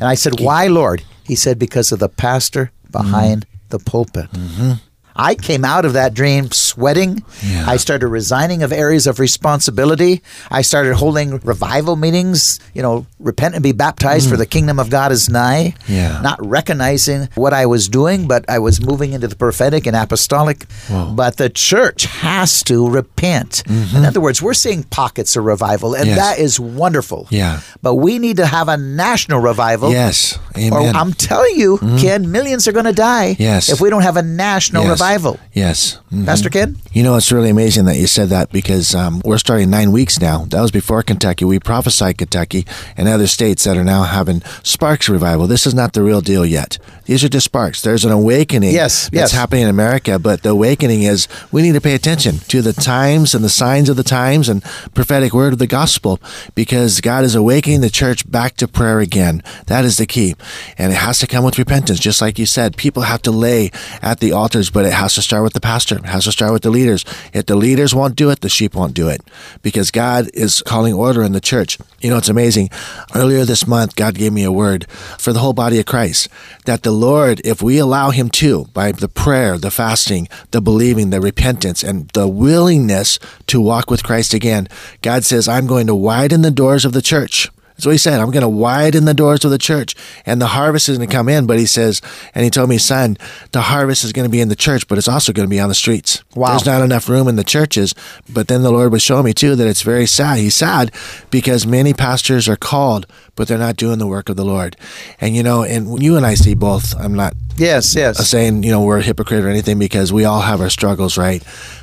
And 0.00 0.08
I 0.08 0.14
said, 0.14 0.40
Why, 0.40 0.66
Lord? 0.66 1.02
He 1.24 1.36
said, 1.36 1.58
Because 1.58 1.92
of 1.92 2.00
the 2.00 2.08
pastor 2.08 2.72
behind 2.90 3.46
the 3.68 3.78
pulpit. 3.78 4.30
Mm-hmm. 4.32 4.72
I 5.18 5.34
came 5.34 5.64
out 5.64 5.84
of 5.84 5.94
that 5.94 6.14
dream 6.14 6.50
sweating. 6.52 7.24
Yeah. 7.42 7.64
I 7.68 7.76
started 7.76 8.06
resigning 8.06 8.62
of 8.62 8.72
areas 8.72 9.06
of 9.08 9.18
responsibility. 9.18 10.22
I 10.50 10.62
started 10.62 10.94
holding 10.94 11.38
revival 11.38 11.96
meetings, 11.96 12.60
you 12.72 12.82
know, 12.82 13.04
repent 13.18 13.54
and 13.54 13.62
be 13.62 13.72
baptized 13.72 14.28
for 14.28 14.36
mm. 14.36 14.38
the 14.38 14.46
kingdom 14.46 14.78
of 14.78 14.90
God 14.90 15.10
is 15.10 15.28
nigh. 15.28 15.74
Yeah. 15.88 16.20
Not 16.20 16.38
recognizing 16.46 17.28
what 17.34 17.52
I 17.52 17.66
was 17.66 17.88
doing, 17.88 18.28
but 18.28 18.44
I 18.48 18.60
was 18.60 18.80
moving 18.80 19.12
into 19.12 19.26
the 19.26 19.34
prophetic 19.34 19.86
and 19.86 19.96
apostolic. 19.96 20.66
But 20.88 21.36
the 21.36 21.50
church 21.50 22.04
has 22.04 22.62
to 22.64 22.88
repent. 22.88 23.64
Mm-hmm. 23.66 23.96
In 23.96 24.04
other 24.04 24.20
words, 24.20 24.40
we're 24.40 24.54
seeing 24.54 24.84
pockets 24.84 25.34
of 25.36 25.44
revival, 25.44 25.94
and 25.94 26.06
Yes. 26.06 26.18
that 26.18 26.38
is 26.38 26.60
wonderful. 26.60 27.26
Yeah. 27.30 27.60
But 27.82 27.96
we 27.96 28.18
need 28.18 28.36
to 28.36 28.46
have 28.46 28.68
a 28.68 28.76
national 28.76 29.40
revival. 29.40 29.90
Yes. 29.90 30.38
Or 30.54 30.60
Amen. 30.60 30.96
I'm 30.96 31.12
telling 31.12 31.56
you, 31.56 31.78
mm-hmm. 31.78 31.98
Ken, 31.98 32.30
millions 32.30 32.68
are 32.68 32.72
going 32.72 32.84
to 32.84 32.92
die 32.92 33.36
Yes. 33.38 33.68
if 33.68 33.80
we 33.80 33.90
don't 33.90 34.02
have 34.02 34.16
a 34.16 34.22
national 34.22 34.84
yes. 34.84 34.90
revival. 34.92 35.07
Yes. 35.52 35.98
Mhm. 36.12 36.26
Pastor 36.26 36.50
Ken? 36.50 36.76
You 36.92 37.02
know, 37.02 37.16
it's 37.16 37.30
really 37.32 37.50
amazing 37.50 37.84
that 37.86 37.96
you 37.96 38.06
said 38.06 38.28
that 38.30 38.50
because 38.50 38.94
um, 38.94 39.20
we're 39.24 39.38
starting 39.38 39.70
nine 39.70 39.92
weeks 39.92 40.20
now. 40.20 40.46
That 40.48 40.60
was 40.60 40.70
before 40.70 41.02
Kentucky. 41.02 41.44
We 41.44 41.58
prophesied 41.58 42.18
Kentucky 42.18 42.66
and 42.96 43.08
other 43.08 43.26
states 43.26 43.64
that 43.64 43.76
are 43.76 43.84
now 43.84 44.02
having 44.04 44.42
sparks 44.62 45.08
revival. 45.08 45.46
This 45.46 45.66
is 45.66 45.74
not 45.74 45.92
the 45.92 46.02
real 46.02 46.20
deal 46.20 46.44
yet. 46.46 46.78
These 47.06 47.24
are 47.24 47.28
just 47.28 47.44
sparks. 47.44 47.80
There's 47.82 48.04
an 48.04 48.12
awakening 48.12 48.72
Yes, 48.74 49.04
that's 49.04 49.14
yes. 49.14 49.32
happening 49.32 49.62
in 49.62 49.68
America, 49.68 50.18
but 50.18 50.42
the 50.42 50.50
awakening 50.50 51.02
is 51.02 51.26
we 51.52 51.62
need 51.62 51.72
to 51.72 51.80
pay 51.80 51.94
attention 51.94 52.38
to 52.48 52.60
the 52.62 52.72
times 52.74 53.34
and 53.34 53.42
the 53.44 53.48
signs 53.48 53.88
of 53.88 53.96
the 53.96 54.02
times 54.04 54.48
and 54.48 54.62
prophetic 54.94 55.32
word 55.32 55.52
of 55.54 55.58
the 55.58 55.66
gospel 55.66 56.20
because 56.54 57.00
God 57.00 57.24
is 57.24 57.34
awakening 57.34 57.80
the 57.80 57.90
church 57.90 58.30
back 58.30 58.56
to 58.56 58.68
prayer 58.68 59.00
again. 59.00 59.42
That 59.66 59.84
is 59.84 59.96
the 59.96 60.06
key. 60.06 60.34
And 60.76 60.92
it 60.92 60.96
has 60.96 61.18
to 61.20 61.26
come 61.26 61.44
with 61.44 61.58
repentance, 61.58 61.98
just 61.98 62.20
like 62.20 62.38
you 62.38 62.46
said. 62.46 62.76
People 62.76 63.02
have 63.04 63.22
to 63.22 63.30
lay 63.30 63.70
at 64.02 64.20
the 64.20 64.32
altars, 64.32 64.70
but 64.70 64.84
it 64.88 64.94
has 64.94 65.14
to 65.14 65.22
start 65.22 65.44
with 65.44 65.52
the 65.52 65.60
pastor. 65.60 65.96
It 65.96 66.06
has 66.06 66.24
to 66.24 66.32
start 66.32 66.52
with 66.52 66.62
the 66.62 66.70
leaders. 66.70 67.04
If 67.32 67.46
the 67.46 67.56
leaders 67.56 67.94
won't 67.94 68.16
do 68.16 68.30
it, 68.30 68.40
the 68.40 68.48
sheep 68.48 68.74
won't 68.74 68.94
do 68.94 69.08
it 69.08 69.20
because 69.62 69.90
God 69.90 70.28
is 70.32 70.62
calling 70.62 70.94
order 70.94 71.22
in 71.22 71.32
the 71.32 71.40
church. 71.40 71.78
You 72.00 72.10
know, 72.10 72.16
it's 72.16 72.28
amazing. 72.28 72.70
Earlier 73.14 73.44
this 73.44 73.66
month, 73.66 73.96
God 73.96 74.14
gave 74.14 74.32
me 74.32 74.44
a 74.44 74.52
word 74.52 74.90
for 74.90 75.32
the 75.32 75.40
whole 75.40 75.52
body 75.52 75.78
of 75.78 75.86
Christ 75.86 76.28
that 76.64 76.82
the 76.82 76.90
Lord, 76.90 77.40
if 77.44 77.60
we 77.60 77.78
allow 77.78 78.10
Him 78.10 78.30
to, 78.30 78.64
by 78.72 78.92
the 78.92 79.08
prayer, 79.08 79.58
the 79.58 79.70
fasting, 79.70 80.26
the 80.50 80.60
believing, 80.60 81.10
the 81.10 81.20
repentance, 81.20 81.82
and 81.82 82.08
the 82.10 82.26
willingness 82.26 83.18
to 83.48 83.60
walk 83.60 83.90
with 83.90 84.04
Christ 84.04 84.32
again, 84.32 84.68
God 85.02 85.24
says, 85.24 85.48
I'm 85.48 85.66
going 85.66 85.86
to 85.86 85.94
widen 85.94 86.42
the 86.42 86.50
doors 86.50 86.84
of 86.84 86.92
the 86.92 87.02
church 87.02 87.50
What 87.86 87.92
he 87.92 87.98
said. 87.98 88.20
I'm 88.20 88.30
going 88.30 88.42
to 88.42 88.48
widen 88.48 89.04
the 89.04 89.14
doors 89.14 89.44
of 89.44 89.50
the 89.50 89.58
church 89.58 89.94
and 90.26 90.40
the 90.40 90.48
harvest 90.48 90.88
is 90.88 90.98
going 90.98 91.08
to 91.08 91.14
come 91.14 91.28
in. 91.28 91.46
But 91.46 91.58
he 91.58 91.66
says, 91.66 92.02
and 92.34 92.44
he 92.44 92.50
told 92.50 92.68
me, 92.68 92.78
son, 92.78 93.16
the 93.52 93.62
harvest 93.62 94.04
is 94.04 94.12
going 94.12 94.26
to 94.26 94.30
be 94.30 94.40
in 94.40 94.48
the 94.48 94.56
church, 94.56 94.88
but 94.88 94.98
it's 94.98 95.08
also 95.08 95.32
going 95.32 95.46
to 95.46 95.50
be 95.50 95.60
on 95.60 95.68
the 95.68 95.74
streets. 95.74 96.22
Wow. 96.34 96.48
There's 96.50 96.66
not 96.66 96.82
enough 96.82 97.08
room 97.08 97.28
in 97.28 97.36
the 97.36 97.44
churches. 97.44 97.94
But 98.28 98.48
then 98.48 98.62
the 98.62 98.70
Lord 98.72 98.90
was 98.92 99.02
showing 99.02 99.24
me 99.24 99.32
too 99.32 99.54
that 99.56 99.66
it's 99.66 99.82
very 99.82 100.06
sad. 100.06 100.38
He's 100.38 100.56
sad 100.56 100.92
because 101.30 101.66
many 101.66 101.94
pastors 101.94 102.48
are 102.48 102.56
called, 102.56 103.06
but 103.36 103.46
they're 103.48 103.58
not 103.58 103.76
doing 103.76 103.98
the 103.98 104.06
work 104.06 104.28
of 104.28 104.36
the 104.36 104.44
Lord. 104.44 104.76
And 105.20 105.36
you 105.36 105.42
know, 105.42 105.62
and 105.62 106.02
you 106.02 106.16
and 106.16 106.26
I 106.26 106.34
see 106.34 106.54
both. 106.54 106.94
I'm 106.98 107.14
not 107.14 107.34
Yes, 107.56 107.94
yes. 107.96 108.24
saying 108.28 108.62
you 108.62 108.70
know 108.70 108.82
we're 108.82 108.98
a 108.98 109.02
hypocrite 109.02 109.44
or 109.44 109.48
anything 109.48 109.78
because 109.80 110.12
we 110.12 110.24
all 110.24 110.40
have 110.42 110.60
our 110.60 110.70
struggles, 110.70 111.18
right? 111.18 111.42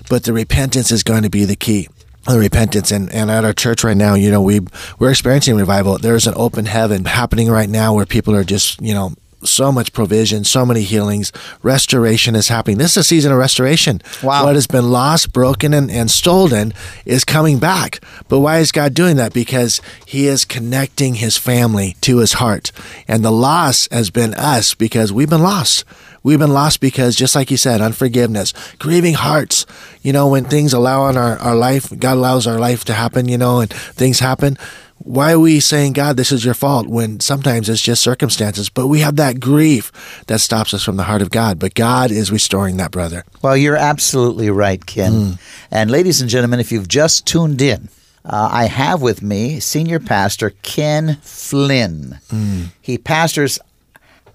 But 0.10 0.24
the 0.24 0.32
repentance 0.34 0.92
is 0.92 1.04
going 1.04 1.24
to 1.24 1.30
be 1.30 1.44
the 1.46 1.56
key. 1.56 1.90
The 2.28 2.40
repentance 2.40 2.92
and, 2.92 3.12
and 3.12 3.30
at 3.30 3.46
our 3.46 3.54
church 3.54 3.84
right 3.84 3.96
now, 3.96 4.16
you 4.16 4.32
know, 4.32 4.42
we 4.42 4.62
we're 4.98 5.12
experiencing 5.12 5.56
revival. 5.56 5.98
There's 6.00 6.26
an 6.26 6.34
open 6.36 6.66
heaven 6.66 7.06
happening 7.06 7.50
right 7.50 7.70
now 7.70 7.94
where 7.94 8.06
people 8.06 8.36
are 8.36 8.44
just, 8.44 8.82
you 8.82 8.94
know, 8.96 9.14
so 9.48 9.72
much 9.72 9.94
provision, 9.94 10.44
so 10.44 10.66
many 10.66 10.82
healings, 10.82 11.32
restoration 11.62 12.36
is 12.36 12.48
happening. 12.48 12.78
This 12.78 12.92
is 12.92 12.98
a 12.98 13.04
season 13.04 13.32
of 13.32 13.38
restoration. 13.38 14.02
Wow. 14.24 14.46
What 14.46 14.56
has 14.56 14.68
been 14.68 14.92
lost, 14.92 15.34
broken, 15.34 15.74
and, 15.74 15.90
and 15.92 16.10
stolen 16.10 16.74
is 17.06 17.24
coming 17.24 17.60
back. 17.60 18.00
But 18.28 18.40
why 18.40 18.60
is 18.60 18.72
God 18.72 18.94
doing 18.94 19.16
that? 19.18 19.34
Because 19.34 19.82
He 20.06 20.28
is 20.28 20.46
connecting 20.46 21.16
His 21.16 21.38
family 21.38 21.96
to 22.02 22.18
His 22.18 22.34
heart. 22.34 22.72
And 23.08 23.24
the 23.24 23.32
loss 23.32 23.88
has 23.92 24.10
been 24.10 24.34
us 24.34 24.74
because 24.74 25.14
we've 25.14 25.30
been 25.30 25.44
lost. 25.44 25.84
We've 26.26 26.40
been 26.40 26.54
lost 26.54 26.80
because, 26.80 27.16
just 27.16 27.36
like 27.36 27.52
you 27.52 27.58
said, 27.58 27.82
unforgiveness, 27.82 28.52
grieving 28.80 29.14
hearts. 29.14 29.68
You 30.02 30.12
know, 30.12 30.28
when 30.28 30.46
things 30.46 30.74
allow 30.74 31.08
in 31.08 31.18
our, 31.18 31.38
our 31.38 31.56
life, 31.56 31.94
God 32.00 32.18
allows 32.18 32.48
our 32.48 32.58
life 32.58 32.84
to 32.86 32.94
happen, 32.94 33.30
you 33.30 33.38
know, 33.38 33.60
and 33.60 33.72
things 33.72 34.22
happen. 34.22 34.58
Why 34.98 35.34
are 35.34 35.40
we 35.40 35.60
saying, 35.60 35.94
God, 35.94 36.18
this 36.18 36.32
is 36.32 36.44
your 36.44 36.56
fault 36.56 36.88
when 36.88 37.20
sometimes 37.20 37.70
it's 37.70 37.80
just 37.80 38.02
circumstances? 38.02 38.70
But 38.70 38.88
we 38.88 39.02
have 39.02 39.18
that 39.18 39.40
grief 39.40 40.24
that 40.26 40.42
stops 40.42 40.74
us 40.74 40.82
from 40.82 40.98
the 40.98 41.04
heart 41.04 41.22
of 41.22 41.30
God. 41.30 41.60
But 41.60 41.76
God 41.76 42.10
is 42.10 42.32
restoring 42.32 42.78
that, 42.78 42.90
brother. 42.90 43.24
Well, 43.44 43.56
you're 43.56 43.76
absolutely 43.76 44.50
right, 44.50 44.84
Ken. 44.84 45.12
Hmm. 45.12 45.32
And 45.70 45.92
ladies 45.92 46.22
and 46.22 46.30
gentlemen, 46.30 46.60
if 46.60 46.72
you've 46.72 46.88
just 46.88 47.28
tuned 47.28 47.62
in, 47.62 47.88
uh, 48.26 48.50
I 48.52 48.66
have 48.66 49.04
with 49.04 49.22
me 49.22 49.60
senior 49.60 50.00
pastor 50.00 50.54
Ken 50.64 51.20
Flynn. 51.22 52.20
Hmm. 52.32 52.64
He 52.82 52.98
pastors 52.98 53.60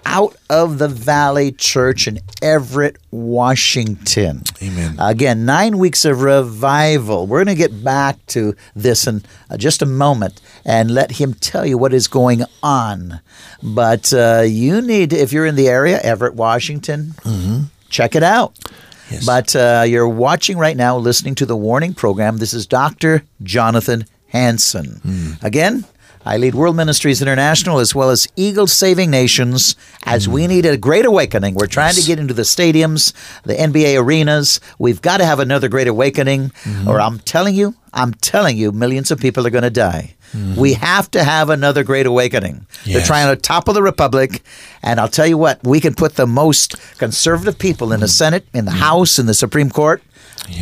out 0.04 0.36
of 0.48 0.78
the 0.78 0.88
Valley 0.88 1.52
Church 1.52 2.06
in 2.06 2.20
Everett, 2.42 2.96
Washington. 3.10 4.42
Amen. 4.62 4.96
Again, 4.98 5.44
nine 5.44 5.78
weeks 5.78 6.04
of 6.04 6.22
revival. 6.22 7.26
We're 7.26 7.44
going 7.44 7.56
to 7.56 7.62
get 7.68 7.82
back 7.84 8.24
to 8.28 8.54
this 8.74 9.06
in 9.06 9.22
uh, 9.48 9.56
just 9.56 9.82
a 9.82 9.86
moment 9.86 10.40
and 10.64 10.90
let 10.90 11.12
him 11.12 11.34
tell 11.34 11.64
you 11.66 11.78
what 11.78 11.92
is 11.92 12.08
going 12.08 12.42
on. 12.62 13.20
But 13.62 14.12
uh, 14.12 14.42
you 14.46 14.80
need, 14.82 15.12
if 15.12 15.32
you're 15.32 15.46
in 15.46 15.56
the 15.56 15.68
area, 15.68 16.00
Everett, 16.00 16.34
Washington, 16.34 17.14
check 17.88 18.14
it 18.14 18.22
out. 18.22 18.58
Yes. 19.10 19.26
But 19.26 19.56
uh, 19.56 19.84
you're 19.86 20.08
watching 20.08 20.56
right 20.56 20.76
now, 20.76 20.96
listening 20.96 21.34
to 21.36 21.46
the 21.46 21.56
warning 21.56 21.94
program. 21.94 22.36
This 22.36 22.54
is 22.54 22.66
Dr. 22.66 23.24
Jonathan 23.42 24.04
Hansen. 24.28 25.36
Again, 25.42 25.84
I 26.30 26.36
lead 26.36 26.54
World 26.54 26.76
Ministries 26.76 27.20
International 27.20 27.80
as 27.80 27.92
well 27.92 28.08
as 28.08 28.28
Eagle 28.36 28.68
Saving 28.68 29.10
Nations 29.10 29.74
as 30.04 30.28
we 30.28 30.46
need 30.46 30.64
a 30.64 30.76
great 30.76 31.04
awakening. 31.04 31.56
We're 31.56 31.66
trying 31.66 31.94
to 31.94 32.02
get 32.02 32.20
into 32.20 32.32
the 32.32 32.42
stadiums, 32.42 33.12
the 33.42 33.54
NBA 33.54 34.00
arenas. 34.00 34.60
We've 34.78 35.02
got 35.02 35.16
to 35.16 35.24
have 35.24 35.40
another 35.40 35.68
great 35.68 35.88
awakening, 35.88 36.44
or 36.44 36.48
mm-hmm. 36.48 36.88
I'm 37.00 37.18
telling 37.18 37.56
you, 37.56 37.74
I'm 37.92 38.14
telling 38.14 38.56
you, 38.56 38.70
millions 38.70 39.10
of 39.10 39.18
people 39.18 39.44
are 39.44 39.50
going 39.50 39.64
to 39.64 39.70
die. 39.70 40.14
Mm-hmm. 40.32 40.54
We 40.54 40.74
have 40.74 41.10
to 41.10 41.24
have 41.24 41.50
another 41.50 41.82
great 41.82 42.06
awakening. 42.06 42.64
They're 42.86 43.04
trying 43.04 43.34
to 43.34 43.42
topple 43.42 43.74
the 43.74 43.82
republic, 43.82 44.44
and 44.84 45.00
I'll 45.00 45.08
tell 45.08 45.26
you 45.26 45.36
what, 45.36 45.58
we 45.64 45.80
can 45.80 45.96
put 45.96 46.14
the 46.14 46.28
most 46.28 46.76
conservative 46.98 47.58
people 47.58 47.92
in 47.92 47.98
the 47.98 48.06
mm-hmm. 48.06 48.10
Senate, 48.12 48.46
in 48.54 48.66
the 48.66 48.70
House, 48.70 49.18
in 49.18 49.26
the 49.26 49.34
Supreme 49.34 49.68
Court, 49.68 50.00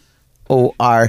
Uh, 0.49 1.07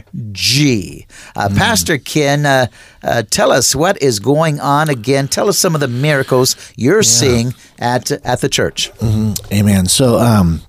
Mm-hmm. 1.49 1.57
Pastor 1.57 1.97
Ken, 1.99 2.45
uh, 2.47 2.67
uh, 3.03 3.23
tell 3.31 3.51
us 3.53 3.75
what 3.75 4.01
is 4.03 4.19
going 4.19 4.61
on 4.61 4.91
again. 4.91 5.29
Tell 5.29 5.49
us 5.49 5.59
some 5.59 5.75
of 5.75 5.81
the 5.81 5.89
miracles 5.89 6.57
you're 6.77 7.03
seeing 7.03 7.55
at 7.79 8.11
at 8.11 8.41
the 8.43 8.49
church. 8.51 8.91
Amen. 9.51 9.87
So, 9.87 10.19
um, 10.19 10.61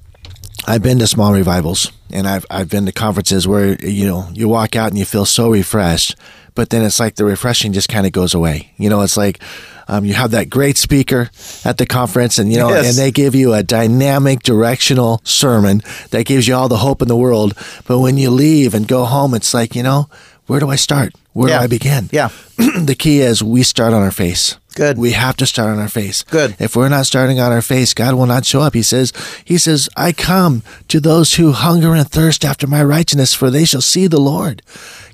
I've 0.68 0.84
been 0.84 1.00
to 1.00 1.08
small 1.08 1.34
revivals 1.34 1.92
and 2.12 2.28
I've, 2.28 2.46
I've 2.50 2.70
been 2.70 2.86
to 2.86 2.92
conferences 2.92 3.48
where, 3.48 3.76
you 3.84 4.06
know, 4.06 4.28
you 4.34 4.48
walk 4.48 4.76
out 4.76 4.90
and 4.90 4.98
you 4.98 5.06
feel 5.06 5.26
so 5.26 5.50
refreshed, 5.50 6.16
but 6.56 6.70
then 6.70 6.84
it's 6.84 7.00
like 7.00 7.16
the 7.16 7.26
refreshing 7.26 7.74
just 7.74 7.90
kind 7.90 8.06
of 8.06 8.12
goes 8.12 8.34
away. 8.34 8.72
You 8.78 8.90
know, 8.90 9.02
it's 9.02 9.18
like, 9.18 9.42
um, 9.88 10.06
you 10.06 10.14
have 10.14 10.32
that 10.32 10.50
great 10.50 10.78
speaker 10.78 11.30
at 11.66 11.78
the 11.78 11.86
conference 11.86 12.38
and, 12.38 12.52
you 12.52 12.58
know, 12.60 12.70
Yes. 12.70 12.90
and 12.90 12.98
they 12.98 13.12
give 13.12 13.34
you 13.36 13.54
a 13.54 13.64
dynamic 13.64 14.44
directional 14.44 15.22
sermon 15.24 15.82
that 16.12 16.26
gives 16.26 16.48
you 16.48 16.54
all 16.56 16.70
the 16.70 16.78
hope 16.78 17.02
in 17.02 17.08
the 17.08 17.16
world. 17.18 17.54
But 17.88 18.00
when 18.00 18.18
you 18.18 18.30
leave 18.30 18.74
and 18.76 18.88
go 18.88 19.06
home, 19.06 19.34
it's 19.34 19.54
like, 19.54 19.76
you 19.76 19.84
know, 19.84 20.10
where 20.46 20.60
do 20.60 20.70
I 20.70 20.76
start? 20.76 21.14
Where 21.34 21.50
Yeah. 21.50 21.58
do 21.60 21.64
I 21.64 21.68
begin? 21.68 22.10
Yeah. 22.12 22.30
the 22.58 22.96
key 22.98 23.20
is 23.22 23.42
we 23.44 23.64
start 23.64 23.94
on 23.94 24.02
our 24.04 24.12
face. 24.12 24.58
Good. 24.76 24.98
We 24.98 25.12
have 25.12 25.38
to 25.38 25.46
start 25.46 25.70
on 25.70 25.80
our 25.80 25.90
face. 25.90 26.24
Good. 26.24 26.56
If 26.60 26.76
we're 26.76 26.90
not 26.90 27.06
starting 27.06 27.40
on 27.40 27.52
our 27.52 27.62
face, 27.62 27.94
God 27.94 28.16
will 28.16 28.26
not 28.26 28.46
show 28.46 28.62
up. 28.62 28.74
He 28.74 28.84
says, 28.84 29.12
He 29.44 29.58
says, 29.58 29.90
I 29.98 30.14
come 30.14 30.64
to 30.88 31.00
those 31.00 31.36
who 31.36 31.52
hunger 31.52 31.94
and 31.94 32.10
thirst 32.10 32.46
after 32.46 32.68
my 32.68 32.84
righteousness, 32.84 33.34
for 33.34 33.50
they 33.50 33.66
shall 33.66 33.82
see 33.82 34.08
the 34.08 34.20
Lord. 34.22 34.62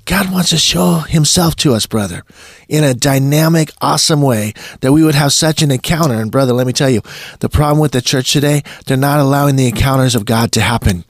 God 0.06 0.32
wants 0.32 0.52
to 0.52 0.58
show 0.58 1.00
himself 1.00 1.56
to 1.58 1.74
us, 1.74 1.86
brother, 1.86 2.24
in 2.70 2.86
a 2.86 2.94
dynamic, 2.94 3.72
awesome 3.82 4.22
way 4.22 4.54
that 4.80 4.94
we 4.94 5.04
would 5.04 5.16
have 5.16 5.34
such 5.34 5.62
an 5.62 5.70
encounter. 5.70 6.16
And 6.16 6.32
brother, 6.32 6.54
let 6.54 6.66
me 6.66 6.72
tell 6.72 6.90
you, 6.90 7.02
the 7.40 7.50
problem 7.50 7.80
with 7.80 7.92
the 7.92 8.02
church 8.02 8.32
today, 8.32 8.64
they're 8.86 8.96
not 8.96 9.20
allowing 9.20 9.58
the 9.58 9.68
encounters 9.68 10.16
of 10.16 10.24
God 10.24 10.54
to 10.54 10.62
happen. 10.62 11.04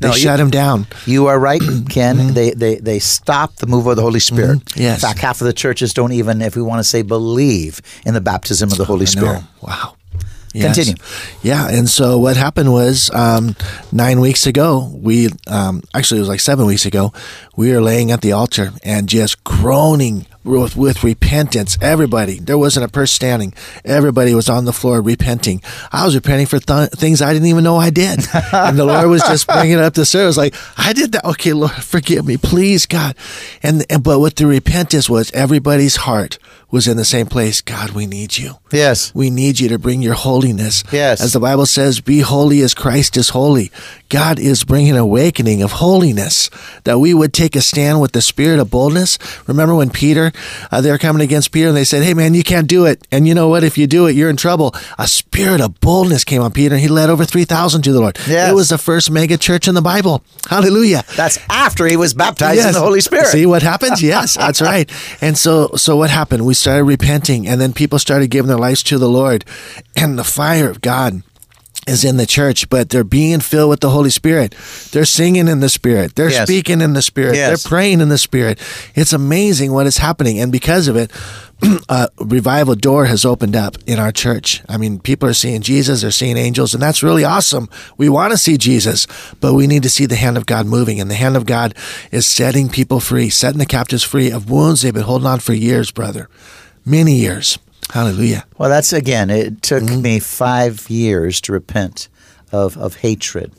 They 0.00 0.08
No, 0.08 0.14
you- 0.14 0.20
shut 0.20 0.38
him 0.40 0.50
down. 0.50 0.86
You 1.06 1.26
are 1.26 1.38
right, 1.38 1.62
Ken. 1.90 2.34
They, 2.34 2.50
they 2.50 2.76
they 2.76 2.98
stop 2.98 3.56
the 3.56 3.66
move 3.66 3.86
of 3.86 3.96
the 3.96 4.02
Holy 4.02 4.20
Spirit. 4.20 4.58
Mm-hmm. 4.60 4.80
Yes. 4.80 5.02
In 5.02 5.08
fact, 5.08 5.20
half 5.20 5.40
of 5.40 5.46
the 5.46 5.52
churches 5.52 5.94
don't 5.94 6.12
even, 6.12 6.42
if 6.42 6.56
we 6.56 6.62
want 6.62 6.80
to 6.80 6.84
say, 6.84 7.02
believe 7.02 7.80
in 8.06 8.14
the 8.14 8.20
baptism 8.20 8.70
of 8.72 8.78
the 8.78 8.84
Holy 8.84 9.02
I 9.06 9.10
Spirit. 9.10 9.42
Wow. 9.60 9.96
Continue. 10.54 10.94
Yeah, 11.40 11.66
and 11.70 11.88
so 11.88 12.18
what 12.18 12.36
happened 12.36 12.70
was 12.70 13.10
um, 13.14 13.56
nine 13.90 14.20
weeks 14.20 14.46
ago, 14.46 14.90
we 14.94 15.30
um, 15.46 15.82
actually 15.94 16.18
it 16.18 16.20
was 16.20 16.28
like 16.28 16.40
seven 16.40 16.66
weeks 16.66 16.84
ago, 16.84 17.14
we 17.56 17.72
were 17.72 17.80
laying 17.80 18.10
at 18.10 18.22
the 18.22 18.32
altar 18.32 18.72
and 18.82 19.08
just 19.08 19.44
groaning 19.44 20.26
with, 20.44 20.76
with 20.76 21.04
repentance. 21.04 21.78
Everybody, 21.80 22.38
there 22.38 22.58
wasn't 22.58 22.84
a 22.84 22.88
person 22.88 23.14
standing. 23.14 23.54
Everybody 23.84 24.34
was 24.34 24.48
on 24.48 24.64
the 24.64 24.72
floor 24.72 25.00
repenting. 25.00 25.62
I 25.92 26.04
was 26.04 26.14
repenting 26.14 26.46
for 26.46 26.58
th- 26.58 26.90
things 26.90 27.22
I 27.22 27.32
didn't 27.32 27.48
even 27.48 27.64
know 27.64 27.76
I 27.76 27.90
did, 27.90 28.20
and 28.52 28.78
the 28.78 28.84
Lord 28.84 29.08
was 29.08 29.22
just 29.22 29.46
bringing 29.46 29.78
it 29.78 29.80
up 29.80 29.94
to 29.94 30.04
service. 30.04 30.36
Like 30.36 30.54
I 30.76 30.92
did 30.92 31.12
that. 31.12 31.24
Okay, 31.24 31.52
Lord, 31.52 31.72
forgive 31.72 32.26
me, 32.26 32.36
please, 32.36 32.86
God. 32.86 33.16
And, 33.62 33.84
and 33.90 34.02
but 34.02 34.18
what 34.18 34.36
the 34.36 34.46
repentance 34.46 35.08
was, 35.08 35.30
everybody's 35.32 35.96
heart 35.96 36.38
was 36.72 36.88
in 36.88 36.96
the 36.96 37.04
same 37.04 37.26
place. 37.26 37.60
God, 37.60 37.90
we 37.90 38.06
need 38.06 38.38
you. 38.38 38.54
Yes. 38.72 39.14
We 39.14 39.28
need 39.28 39.60
you 39.60 39.68
to 39.68 39.78
bring 39.78 40.00
your 40.00 40.14
holiness. 40.14 40.82
Yes. 40.90 41.20
As 41.20 41.34
the 41.34 41.38
Bible 41.38 41.66
says, 41.66 42.00
be 42.00 42.20
holy 42.20 42.62
as 42.62 42.72
Christ 42.72 43.18
is 43.18 43.28
holy. 43.28 43.70
God 44.08 44.38
is 44.38 44.64
bringing 44.64 44.96
awakening 44.96 45.62
of 45.62 45.72
holiness 45.72 46.48
that 46.84 46.98
we 46.98 47.12
would 47.12 47.34
take 47.34 47.41
a 47.56 47.60
stand 47.60 48.00
with 48.00 48.12
the 48.12 48.22
spirit 48.22 48.60
of 48.60 48.70
boldness. 48.70 49.18
Remember 49.46 49.74
when 49.74 49.90
Peter, 49.90 50.32
uh, 50.70 50.80
they 50.80 50.90
were 50.90 50.98
coming 50.98 51.22
against 51.22 51.52
Peter 51.52 51.68
and 51.68 51.76
they 51.76 51.84
said, 51.84 52.02
Hey 52.02 52.14
man, 52.14 52.34
you 52.34 52.42
can't 52.42 52.66
do 52.68 52.86
it. 52.86 53.06
And 53.10 53.26
you 53.26 53.34
know 53.34 53.48
what? 53.48 53.64
If 53.64 53.76
you 53.76 53.86
do 53.86 54.06
it, 54.06 54.14
you're 54.14 54.30
in 54.30 54.36
trouble. 54.36 54.74
A 54.98 55.06
spirit 55.08 55.60
of 55.60 55.80
boldness 55.80 56.24
came 56.24 56.42
on 56.42 56.52
Peter 56.52 56.74
and 56.74 56.82
he 56.82 56.88
led 56.88 57.10
over 57.10 57.24
3,000 57.24 57.82
to 57.82 57.92
the 57.92 58.00
Lord. 58.00 58.18
Yes. 58.28 58.50
It 58.50 58.54
was 58.54 58.68
the 58.68 58.78
first 58.78 59.10
mega 59.10 59.36
church 59.36 59.68
in 59.68 59.74
the 59.74 59.82
Bible. 59.82 60.22
Hallelujah. 60.48 61.04
That's 61.16 61.38
after 61.48 61.86
he 61.86 61.96
was 61.96 62.14
baptized 62.14 62.66
in 62.66 62.72
the 62.72 62.80
Holy 62.80 63.00
Spirit. 63.00 63.26
See 63.26 63.46
what 63.46 63.62
happens? 63.72 64.02
Yes, 64.02 64.36
that's 64.36 64.60
right. 64.60 64.90
And 65.20 65.36
so, 65.36 65.70
so 65.76 65.96
what 65.96 66.10
happened? 66.10 66.46
We 66.46 66.54
started 66.54 66.84
repenting, 66.84 67.46
and 67.46 67.60
then 67.60 67.72
people 67.72 67.98
started 67.98 68.28
giving 68.28 68.48
their 68.48 68.58
lives 68.58 68.82
to 68.84 68.98
the 68.98 69.08
Lord, 69.08 69.44
and 69.96 70.18
the 70.18 70.24
fire 70.24 70.70
of 70.70 70.80
God 70.80 71.22
is 71.86 72.04
in 72.04 72.16
the 72.16 72.26
church, 72.26 72.68
but 72.70 72.90
they're 72.90 73.02
being 73.04 73.40
filled 73.40 73.70
with 73.70 73.80
the 73.80 73.90
Holy 73.90 74.10
Spirit. 74.10 74.54
They're 74.92 75.04
singing 75.04 75.48
in 75.48 75.60
the 75.60 75.68
Spirit. 75.68 76.14
They're 76.14 76.30
Yes. 76.30 76.46
speaking 76.48 76.80
in 76.80 76.92
the 76.92 77.02
Spirit. 77.02 77.34
Yes. 77.34 77.48
They're 77.62 77.68
praying 77.68 78.00
in 78.00 78.08
the 78.08 78.18
Spirit. 78.18 78.58
It's 78.94 79.12
amazing 79.12 79.72
what 79.72 79.86
is 79.86 79.98
happening, 79.98 80.38
and 80.38 80.52
because 80.52 80.86
of 80.86 80.96
it, 80.96 81.10
a 81.64 81.78
uh, 81.88 82.06
revival 82.18 82.74
door 82.74 83.06
has 83.06 83.24
opened 83.24 83.54
up 83.56 83.76
in 83.86 83.98
our 83.98 84.10
church. 84.12 84.62
I 84.68 84.76
mean, 84.76 84.98
people 85.00 85.28
are 85.28 85.34
seeing 85.34 85.60
Jesus, 85.60 86.02
they're 86.02 86.10
seeing 86.10 86.36
angels, 86.36 86.72
and 86.74 86.82
that's 86.82 87.02
really 87.02 87.24
awesome. 87.24 87.68
We 87.96 88.08
want 88.08 88.32
to 88.32 88.38
see 88.38 88.56
Jesus, 88.58 89.06
but 89.40 89.54
we 89.54 89.66
need 89.66 89.82
to 89.84 89.90
see 89.90 90.06
the 90.06 90.16
hand 90.16 90.36
of 90.36 90.46
God 90.46 90.66
moving, 90.66 91.00
and 91.00 91.10
the 91.10 91.14
hand 91.16 91.36
of 91.36 91.46
God 91.46 91.74
is 92.12 92.26
setting 92.26 92.68
people 92.68 93.00
free, 93.00 93.28
setting 93.28 93.58
the 93.58 93.66
captives 93.66 94.02
free 94.04 94.30
of 94.30 94.50
wounds 94.50 94.82
they've 94.82 94.94
been 94.94 95.02
holding 95.04 95.26
on 95.26 95.38
for 95.40 95.52
years, 95.52 95.90
brother. 95.90 96.28
Many 96.84 97.14
years. 97.16 97.58
Hallelujah. 97.92 98.46
Well, 98.56 98.70
that's 98.70 98.94
again, 98.94 99.28
it 99.28 99.60
took 99.60 99.82
mm-hmm. 99.82 100.00
me 100.00 100.18
five 100.18 100.88
years 100.88 101.42
to 101.42 101.52
repent 101.52 102.08
of, 102.50 102.78
of 102.78 102.96
hatred. 102.96 103.52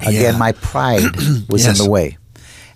Again, 0.00 0.34
yeah. 0.34 0.38
my 0.38 0.52
pride 0.52 1.02
was 1.48 1.66
yes. 1.66 1.78
in 1.78 1.84
the 1.84 1.90
way. 1.90 2.16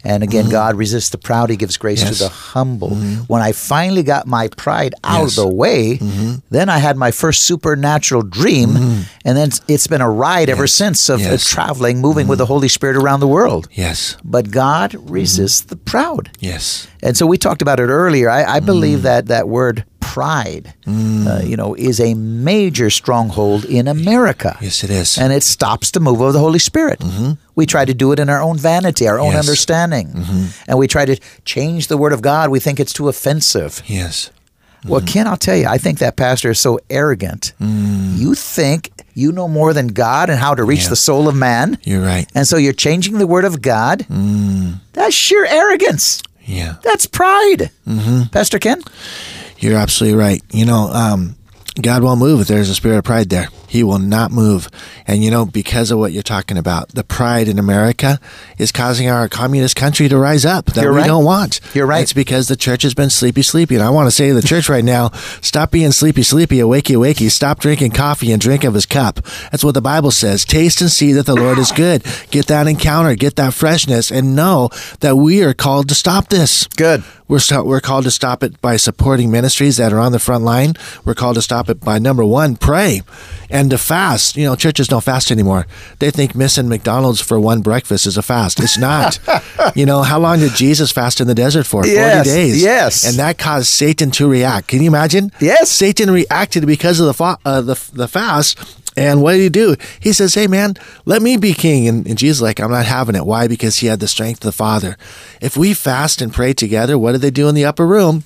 And 0.06 0.22
again, 0.22 0.44
mm-hmm. 0.44 0.52
God 0.52 0.76
resists 0.76 1.10
the 1.10 1.18
proud. 1.18 1.48
He 1.48 1.56
gives 1.56 1.78
grace 1.78 2.02
yes. 2.02 2.18
to 2.18 2.24
the 2.24 2.28
humble. 2.28 2.90
Mm-hmm. 2.90 3.22
When 3.22 3.40
I 3.40 3.52
finally 3.52 4.02
got 4.02 4.26
my 4.26 4.48
pride 4.48 4.94
out 5.02 5.22
yes. 5.22 5.38
of 5.38 5.44
the 5.44 5.48
way, 5.48 5.96
mm-hmm. 5.96 6.34
then 6.50 6.68
I 6.68 6.78
had 6.78 6.98
my 6.98 7.10
first 7.10 7.44
supernatural 7.44 8.22
dream. 8.22 8.70
Mm-hmm. 8.70 9.02
And 9.24 9.36
then 9.38 9.50
it's 9.66 9.86
been 9.86 10.02
a 10.02 10.10
ride 10.10 10.50
ever 10.50 10.66
since 10.66 11.08
of 11.08 11.22
uh, 11.22 11.38
traveling, 11.38 12.00
moving 12.00 12.26
with 12.26 12.38
the 12.38 12.44
mm-hmm. 12.44 12.52
Holy 12.52 12.68
Spirit 12.68 12.96
around 12.96 13.20
the 13.20 13.28
world. 13.28 13.66
Yes. 13.72 14.18
But 14.22 14.50
God 14.50 14.90
mm-hmm. 14.90 15.10
resists 15.10 15.62
the 15.62 15.76
proud. 15.76 16.30
Yes. 16.38 16.86
And 17.02 17.16
so 17.16 17.24
we 17.26 17.38
talked 17.38 17.62
about 17.62 17.80
it 17.80 17.84
earlier. 17.84 18.28
I, 18.28 18.44
I 18.44 18.60
believe 18.60 19.02
that 19.02 19.26
that 19.28 19.48
word 19.48 19.86
pride, 20.04 20.74
mm. 20.86 21.26
uh, 21.26 21.44
you 21.44 21.56
know, 21.56 21.74
is 21.74 21.98
a 21.98 22.14
major 22.14 22.90
stronghold 22.90 23.64
in 23.64 23.88
America. 23.88 24.56
Yes, 24.60 24.84
it 24.84 24.90
is. 24.90 25.18
And 25.18 25.32
it 25.32 25.42
stops 25.42 25.90
the 25.90 26.00
move 26.00 26.20
of 26.20 26.32
the 26.32 26.38
Holy 26.38 26.58
Spirit. 26.58 27.00
Mm-hmm. 27.00 27.32
We 27.54 27.66
try 27.66 27.84
to 27.84 27.94
do 27.94 28.12
it 28.12 28.18
in 28.18 28.28
our 28.28 28.42
own 28.42 28.58
vanity, 28.58 29.08
our 29.08 29.18
own 29.18 29.32
yes. 29.32 29.46
understanding. 29.46 30.08
Mm-hmm. 30.08 30.70
And 30.70 30.78
we 30.78 30.86
try 30.86 31.04
to 31.06 31.16
change 31.44 31.88
the 31.88 31.96
Word 31.96 32.12
of 32.12 32.20
God. 32.20 32.50
We 32.50 32.60
think 32.60 32.78
it's 32.78 32.92
too 32.92 33.08
offensive. 33.08 33.82
Yes. 33.86 34.30
Mm-hmm. 34.80 34.88
Well, 34.90 35.00
Ken, 35.00 35.26
I'll 35.26 35.38
tell 35.38 35.56
you, 35.56 35.66
I 35.66 35.78
think 35.78 35.98
that 36.00 36.16
pastor 36.16 36.50
is 36.50 36.60
so 36.60 36.78
arrogant. 36.90 37.54
Mm. 37.58 38.18
You 38.18 38.34
think 38.34 38.90
you 39.14 39.32
know 39.32 39.48
more 39.48 39.72
than 39.72 39.88
God 39.88 40.28
and 40.28 40.38
how 40.38 40.54
to 40.54 40.62
reach 40.62 40.82
yeah. 40.82 40.90
the 40.90 40.96
soul 40.96 41.26
of 41.26 41.34
man. 41.34 41.78
You're 41.84 42.02
right. 42.02 42.30
And 42.34 42.46
so 42.46 42.58
you're 42.58 42.74
changing 42.74 43.16
the 43.18 43.26
Word 43.26 43.46
of 43.46 43.62
God. 43.62 44.00
Mm. 44.10 44.80
That's 44.92 45.14
sheer 45.14 45.46
arrogance. 45.46 46.22
Yeah. 46.44 46.76
That's 46.82 47.06
pride. 47.06 47.70
Mm-hmm. 47.86 48.24
Pastor 48.30 48.58
Ken? 48.58 48.82
You're 49.64 49.78
absolutely 49.78 50.18
right. 50.18 50.42
You 50.52 50.66
know, 50.66 50.90
um, 50.92 51.36
God 51.80 52.02
won't 52.02 52.20
move 52.20 52.42
if 52.42 52.48
there's 52.48 52.68
a 52.68 52.74
spirit 52.74 52.98
of 52.98 53.04
pride 53.04 53.30
there. 53.30 53.48
He 53.74 53.82
will 53.82 53.98
not 53.98 54.30
move. 54.30 54.68
And 55.04 55.24
you 55.24 55.32
know, 55.32 55.44
because 55.44 55.90
of 55.90 55.98
what 55.98 56.12
you're 56.12 56.22
talking 56.22 56.56
about, 56.56 56.90
the 56.90 57.02
pride 57.02 57.48
in 57.48 57.58
America 57.58 58.20
is 58.56 58.70
causing 58.70 59.10
our 59.10 59.28
communist 59.28 59.74
country 59.74 60.08
to 60.08 60.16
rise 60.16 60.44
up 60.44 60.66
that 60.66 60.82
you're 60.82 60.92
we 60.92 60.98
right. 60.98 61.08
don't 61.08 61.24
want. 61.24 61.58
You're 61.74 61.84
right. 61.84 62.02
It's 62.02 62.12
because 62.12 62.46
the 62.46 62.54
church 62.54 62.82
has 62.82 62.94
been 62.94 63.10
sleepy, 63.10 63.42
sleepy. 63.42 63.74
And 63.74 63.82
I 63.82 63.90
want 63.90 64.06
to 64.06 64.12
say 64.12 64.28
to 64.28 64.34
the 64.34 64.42
church 64.42 64.68
right 64.68 64.84
now, 64.84 65.08
stop 65.42 65.72
being 65.72 65.90
sleepy, 65.90 66.22
sleepy, 66.22 66.58
awakey, 66.58 66.94
awakey. 66.94 67.28
Stop 67.28 67.58
drinking 67.58 67.90
coffee 67.90 68.30
and 68.30 68.40
drink 68.40 68.62
of 68.62 68.74
his 68.74 68.86
cup. 68.86 69.16
That's 69.50 69.64
what 69.64 69.74
the 69.74 69.82
Bible 69.82 70.12
says. 70.12 70.44
Taste 70.44 70.80
and 70.80 70.88
see 70.88 71.12
that 71.12 71.26
the 71.26 71.34
Lord 71.34 71.58
is 71.58 71.72
good. 71.72 72.04
Get 72.30 72.46
that 72.46 72.68
encounter, 72.68 73.16
get 73.16 73.34
that 73.34 73.54
freshness, 73.54 74.12
and 74.12 74.36
know 74.36 74.70
that 75.00 75.16
we 75.16 75.42
are 75.42 75.52
called 75.52 75.88
to 75.88 75.96
stop 75.96 76.28
this. 76.28 76.68
Good. 76.76 77.02
We're, 77.26 77.40
st- 77.40 77.66
we're 77.66 77.80
called 77.80 78.04
to 78.04 78.12
stop 78.12 78.44
it 78.44 78.60
by 78.60 78.76
supporting 78.76 79.32
ministries 79.32 79.78
that 79.78 79.92
are 79.92 79.98
on 79.98 80.12
the 80.12 80.18
front 80.20 80.44
line. 80.44 80.74
We're 81.04 81.14
called 81.14 81.36
to 81.36 81.42
stop 81.42 81.68
it 81.68 81.80
by 81.80 81.98
number 81.98 82.24
one, 82.24 82.54
pray 82.54 83.00
and 83.54 83.63
to 83.70 83.78
fast. 83.78 84.36
You 84.36 84.44
know, 84.44 84.56
churches 84.56 84.88
don't 84.88 85.04
fast 85.04 85.30
anymore. 85.30 85.66
They 85.98 86.10
think 86.10 86.34
missing 86.34 86.68
McDonald's 86.68 87.20
for 87.20 87.38
one 87.38 87.62
breakfast 87.62 88.06
is 88.06 88.16
a 88.16 88.22
fast. 88.22 88.60
It's 88.60 88.78
not. 88.78 89.18
you 89.76 89.86
know, 89.86 90.02
how 90.02 90.18
long 90.18 90.38
did 90.38 90.54
Jesus 90.54 90.90
fast 90.90 91.20
in 91.20 91.26
the 91.26 91.34
desert 91.34 91.66
for? 91.66 91.86
Yes, 91.86 92.26
40 92.26 92.36
days. 92.36 92.62
Yes. 92.62 93.06
And 93.06 93.18
that 93.18 93.38
caused 93.38 93.68
Satan 93.68 94.10
to 94.12 94.28
react. 94.28 94.68
Can 94.68 94.80
you 94.80 94.88
imagine? 94.88 95.30
Yes. 95.40 95.70
Satan 95.70 96.10
reacted 96.10 96.66
because 96.66 97.00
of 97.00 97.06
the, 97.06 97.14
fa- 97.14 97.38
uh, 97.44 97.60
the, 97.60 97.90
the 97.92 98.08
fast 98.08 98.58
and 98.96 99.22
what 99.22 99.32
did 99.32 99.40
he 99.40 99.48
do? 99.48 99.76
He 99.98 100.12
says, 100.12 100.34
Hey, 100.34 100.46
man, 100.46 100.74
let 101.04 101.22
me 101.22 101.36
be 101.36 101.52
king. 101.52 101.88
And, 101.88 102.06
and 102.06 102.16
Jesus 102.16 102.40
like, 102.40 102.60
I'm 102.60 102.70
not 102.70 102.86
having 102.86 103.16
it. 103.16 103.26
Why? 103.26 103.48
Because 103.48 103.78
he 103.78 103.88
had 103.88 104.00
the 104.00 104.08
strength 104.08 104.38
of 104.38 104.48
the 104.48 104.52
Father. 104.52 104.96
If 105.40 105.56
we 105.56 105.74
fast 105.74 106.22
and 106.22 106.32
pray 106.32 106.52
together, 106.52 106.98
what 106.98 107.12
did 107.12 107.20
they 107.20 107.30
do 107.30 107.48
in 107.48 107.54
the 107.54 107.64
upper 107.64 107.86
room? 107.86 108.24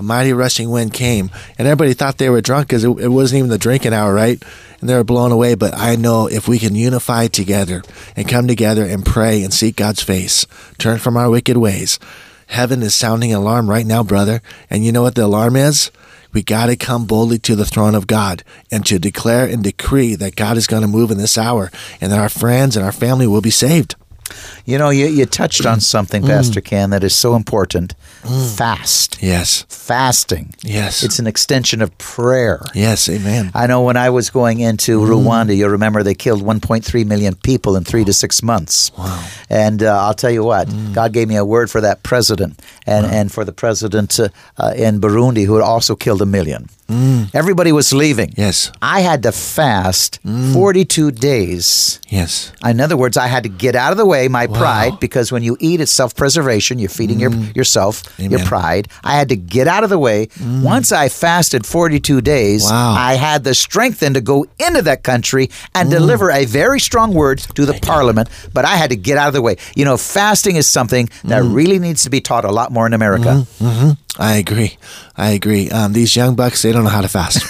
A 0.00 0.02
mighty 0.02 0.32
rushing 0.32 0.70
wind 0.70 0.94
came, 0.94 1.30
and 1.58 1.68
everybody 1.68 1.92
thought 1.92 2.16
they 2.16 2.30
were 2.30 2.40
drunk 2.40 2.68
because 2.68 2.84
it, 2.84 2.88
it 3.00 3.08
wasn't 3.08 3.40
even 3.40 3.50
the 3.50 3.58
drinking 3.58 3.92
hour, 3.92 4.14
right? 4.14 4.42
And 4.80 4.88
they 4.88 4.94
were 4.94 5.04
blown 5.04 5.30
away. 5.30 5.56
But 5.56 5.74
I 5.74 5.94
know 5.94 6.26
if 6.26 6.48
we 6.48 6.58
can 6.58 6.74
unify 6.74 7.26
together 7.26 7.82
and 8.16 8.26
come 8.26 8.48
together 8.48 8.86
and 8.86 9.04
pray 9.04 9.42
and 9.42 9.52
seek 9.52 9.76
God's 9.76 10.02
face, 10.02 10.46
turn 10.78 11.00
from 11.00 11.18
our 11.18 11.28
wicked 11.28 11.58
ways, 11.58 11.98
heaven 12.46 12.82
is 12.82 12.94
sounding 12.94 13.34
alarm 13.34 13.68
right 13.68 13.84
now, 13.84 14.02
brother. 14.02 14.40
And 14.70 14.86
you 14.86 14.90
know 14.90 15.02
what 15.02 15.16
the 15.16 15.26
alarm 15.26 15.54
is? 15.54 15.90
We 16.32 16.42
got 16.42 16.68
to 16.68 16.76
come 16.76 17.04
boldly 17.04 17.38
to 17.40 17.54
the 17.54 17.66
throne 17.66 17.94
of 17.94 18.06
God 18.06 18.42
and 18.72 18.86
to 18.86 18.98
declare 18.98 19.44
and 19.44 19.62
decree 19.62 20.14
that 20.14 20.34
God 20.34 20.56
is 20.56 20.66
going 20.66 20.80
to 20.80 20.88
move 20.88 21.10
in 21.10 21.18
this 21.18 21.36
hour 21.36 21.70
and 22.00 22.10
that 22.10 22.18
our 22.18 22.30
friends 22.30 22.74
and 22.74 22.86
our 22.86 22.90
family 22.90 23.26
will 23.26 23.42
be 23.42 23.50
saved. 23.50 23.96
You 24.64 24.78
know, 24.78 24.90
you, 24.90 25.06
you 25.06 25.26
touched 25.26 25.66
on 25.66 25.80
something, 25.80 26.22
mm. 26.22 26.28
Pastor 26.28 26.60
Ken, 26.60 26.90
that 26.90 27.04
is 27.04 27.14
so 27.14 27.34
important. 27.34 27.94
Mm. 28.22 28.56
Fast. 28.56 29.22
Yes. 29.22 29.64
Fasting. 29.68 30.54
Yes. 30.62 31.02
It's 31.02 31.18
an 31.18 31.26
extension 31.26 31.80
of 31.82 31.96
prayer. 31.98 32.60
Yes, 32.74 33.08
amen. 33.08 33.50
I 33.54 33.66
know 33.66 33.82
when 33.82 33.96
I 33.96 34.10
was 34.10 34.30
going 34.30 34.60
into 34.60 35.00
mm. 35.00 35.08
Rwanda, 35.08 35.56
you 35.56 35.68
remember 35.68 36.02
they 36.02 36.14
killed 36.14 36.42
1.3 36.42 37.06
million 37.06 37.34
people 37.34 37.76
in 37.76 37.84
three 37.84 38.04
to 38.04 38.12
six 38.12 38.42
months. 38.42 38.92
Wow. 38.96 39.26
And 39.48 39.82
uh, 39.82 40.04
I'll 40.04 40.14
tell 40.14 40.30
you 40.30 40.44
what. 40.44 40.68
God 40.92 41.12
gave 41.12 41.28
me 41.28 41.36
a 41.36 41.44
word 41.44 41.70
for 41.70 41.80
that 41.80 42.02
president 42.02 42.60
and, 42.86 43.06
wow. 43.06 43.12
and 43.12 43.32
for 43.32 43.44
the 43.44 43.52
president 43.52 44.18
uh, 44.20 44.28
uh, 44.58 44.72
in 44.76 45.00
Burundi 45.00 45.44
who 45.46 45.54
had 45.54 45.62
also 45.62 45.96
killed 45.96 46.22
a 46.22 46.26
million. 46.26 46.68
Mm. 46.88 47.32
Everybody 47.34 47.70
was 47.70 47.92
leaving. 47.92 48.34
Yes. 48.36 48.72
I 48.82 49.00
had 49.00 49.22
to 49.22 49.32
fast 49.32 50.22
mm. 50.24 50.52
42 50.52 51.12
days. 51.12 52.00
Yes. 52.08 52.52
In 52.64 52.80
other 52.80 52.96
words, 52.96 53.16
I 53.16 53.28
had 53.28 53.44
to 53.44 53.48
get 53.48 53.76
out 53.76 53.92
of 53.92 53.98
the 53.98 54.06
way 54.06 54.19
my 54.28 54.46
wow. 54.46 54.58
pride 54.58 55.00
because 55.00 55.32
when 55.32 55.42
you 55.42 55.56
eat, 55.60 55.80
it's 55.80 55.92
self 55.92 56.14
preservation. 56.14 56.78
You're 56.78 56.88
feeding 56.88 57.18
mm. 57.18 57.20
your, 57.20 57.52
yourself 57.54 58.02
Amen. 58.18 58.30
your 58.30 58.46
pride. 58.46 58.88
I 59.04 59.16
had 59.16 59.28
to 59.30 59.36
get 59.36 59.68
out 59.68 59.84
of 59.84 59.90
the 59.90 59.98
way. 59.98 60.26
Mm. 60.26 60.62
Once 60.62 60.92
I 60.92 61.08
fasted 61.08 61.66
42 61.66 62.20
days, 62.20 62.64
wow. 62.64 62.94
I 62.96 63.14
had 63.14 63.44
the 63.44 63.54
strength 63.54 64.00
then 64.00 64.14
to 64.14 64.20
go 64.20 64.46
into 64.58 64.82
that 64.82 65.02
country 65.02 65.50
and 65.74 65.88
mm. 65.88 65.92
deliver 65.92 66.30
a 66.30 66.44
very 66.44 66.80
strong 66.80 67.14
word 67.14 67.38
to 67.54 67.66
the 67.66 67.78
parliament, 67.82 68.28
but 68.52 68.64
I 68.64 68.76
had 68.76 68.90
to 68.90 68.96
get 68.96 69.16
out 69.18 69.28
of 69.28 69.34
the 69.34 69.42
way. 69.42 69.56
You 69.74 69.84
know, 69.84 69.96
fasting 69.96 70.56
is 70.56 70.68
something 70.68 71.08
that 71.24 71.42
mm. 71.42 71.54
really 71.54 71.78
needs 71.78 72.04
to 72.04 72.10
be 72.10 72.20
taught 72.20 72.44
a 72.44 72.52
lot 72.52 72.72
more 72.72 72.86
in 72.86 72.92
America. 72.92 73.28
Mm-hmm. 73.28 73.64
mm-hmm. 73.64 73.90
I 74.18 74.36
agree. 74.36 74.76
I 75.20 75.32
agree. 75.32 75.68
Um, 75.68 75.92
these 75.92 76.16
young 76.16 76.34
bucks, 76.34 76.62
they 76.62 76.72
don't 76.72 76.84
know 76.84 76.88
how 76.90 77.02
to 77.02 77.08
fast. 77.08 77.44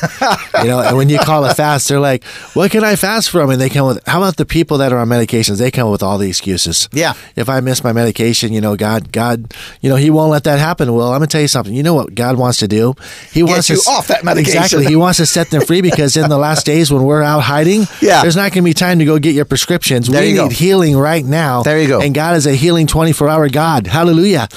you 0.61 0.69
know, 0.69 0.81
and 0.81 0.97
when 0.97 1.09
you 1.09 1.21
call 1.21 1.45
a 1.45 1.55
fast, 1.55 1.89
they're 1.89 2.01
like, 2.01 2.25
"What 2.55 2.73
can 2.73 2.83
I 2.83 2.97
fast 2.97 3.31
from?" 3.31 3.49
And 3.49 3.61
they 3.61 3.69
come 3.69 3.87
with, 3.87 4.01
"How 4.09 4.19
about 4.19 4.39
the 4.39 4.45
people 4.45 4.79
that 4.79 4.93
are 4.93 4.99
on 4.99 5.09
medications? 5.09 5.59
They 5.59 5.71
come 5.71 5.89
with 5.89 6.03
all 6.03 6.19
the 6.19 6.29
excuses." 6.29 6.89
Yeah. 6.93 7.13
If 7.37 7.49
I 7.49 7.61
miss 7.61 7.85
my 7.85 7.93
medication, 7.93 8.53
you 8.53 8.61
know, 8.61 8.75
God, 8.75 9.13
God, 9.13 9.55
you 9.83 9.89
know, 9.89 9.95
He 9.95 10.11
won't 10.11 10.33
let 10.33 10.43
that 10.45 10.59
happen. 10.59 10.93
Well, 10.93 11.13
I'm 11.13 11.21
gonna 11.21 11.29
tell 11.29 11.41
you 11.41 11.47
something. 11.47 11.73
You 11.73 11.85
know 11.85 11.95
what 11.95 12.13
God 12.13 12.39
wants 12.39 12.59
to 12.59 12.67
do? 12.67 12.95
He 13.31 13.41
Get 13.41 13.49
wants 13.49 13.71
you 13.71 13.77
to 13.77 13.91
off 13.91 14.09
that 14.09 14.25
medication. 14.25 14.63
Exactly. 14.63 14.87
He 14.87 14.97
wants 14.97 15.19
to 15.19 15.27
set 15.27 15.51
them 15.51 15.63
free 15.63 15.81
because 15.81 16.17
in 16.17 16.29
the 16.29 16.39
last 16.39 16.67
days 16.67 16.93
when 16.93 17.05
we're 17.05 17.23
out 17.23 17.45
hiding, 17.45 17.87
yeah. 18.03 18.23
there's 18.23 18.35
not 18.35 18.51
gonna 18.51 18.65
be 18.65 18.75
time 18.75 18.99
to 18.99 19.05
go 19.05 19.21
get 19.21 19.37
your 19.37 19.45
prescriptions. 19.45 20.09
There 20.09 20.23
we 20.23 20.31
you 20.31 20.43
need 20.43 20.49
go. 20.49 20.49
healing 20.49 20.97
right 20.97 21.25
now. 21.25 21.63
There 21.63 21.81
you 21.81 21.87
go. 21.87 22.01
And 22.01 22.17
God 22.17 22.37
is 22.37 22.47
a 22.47 22.55
healing 22.55 22.89
24 22.89 23.29
hour 23.29 23.49
God. 23.49 23.87
Hallelujah 23.87 24.49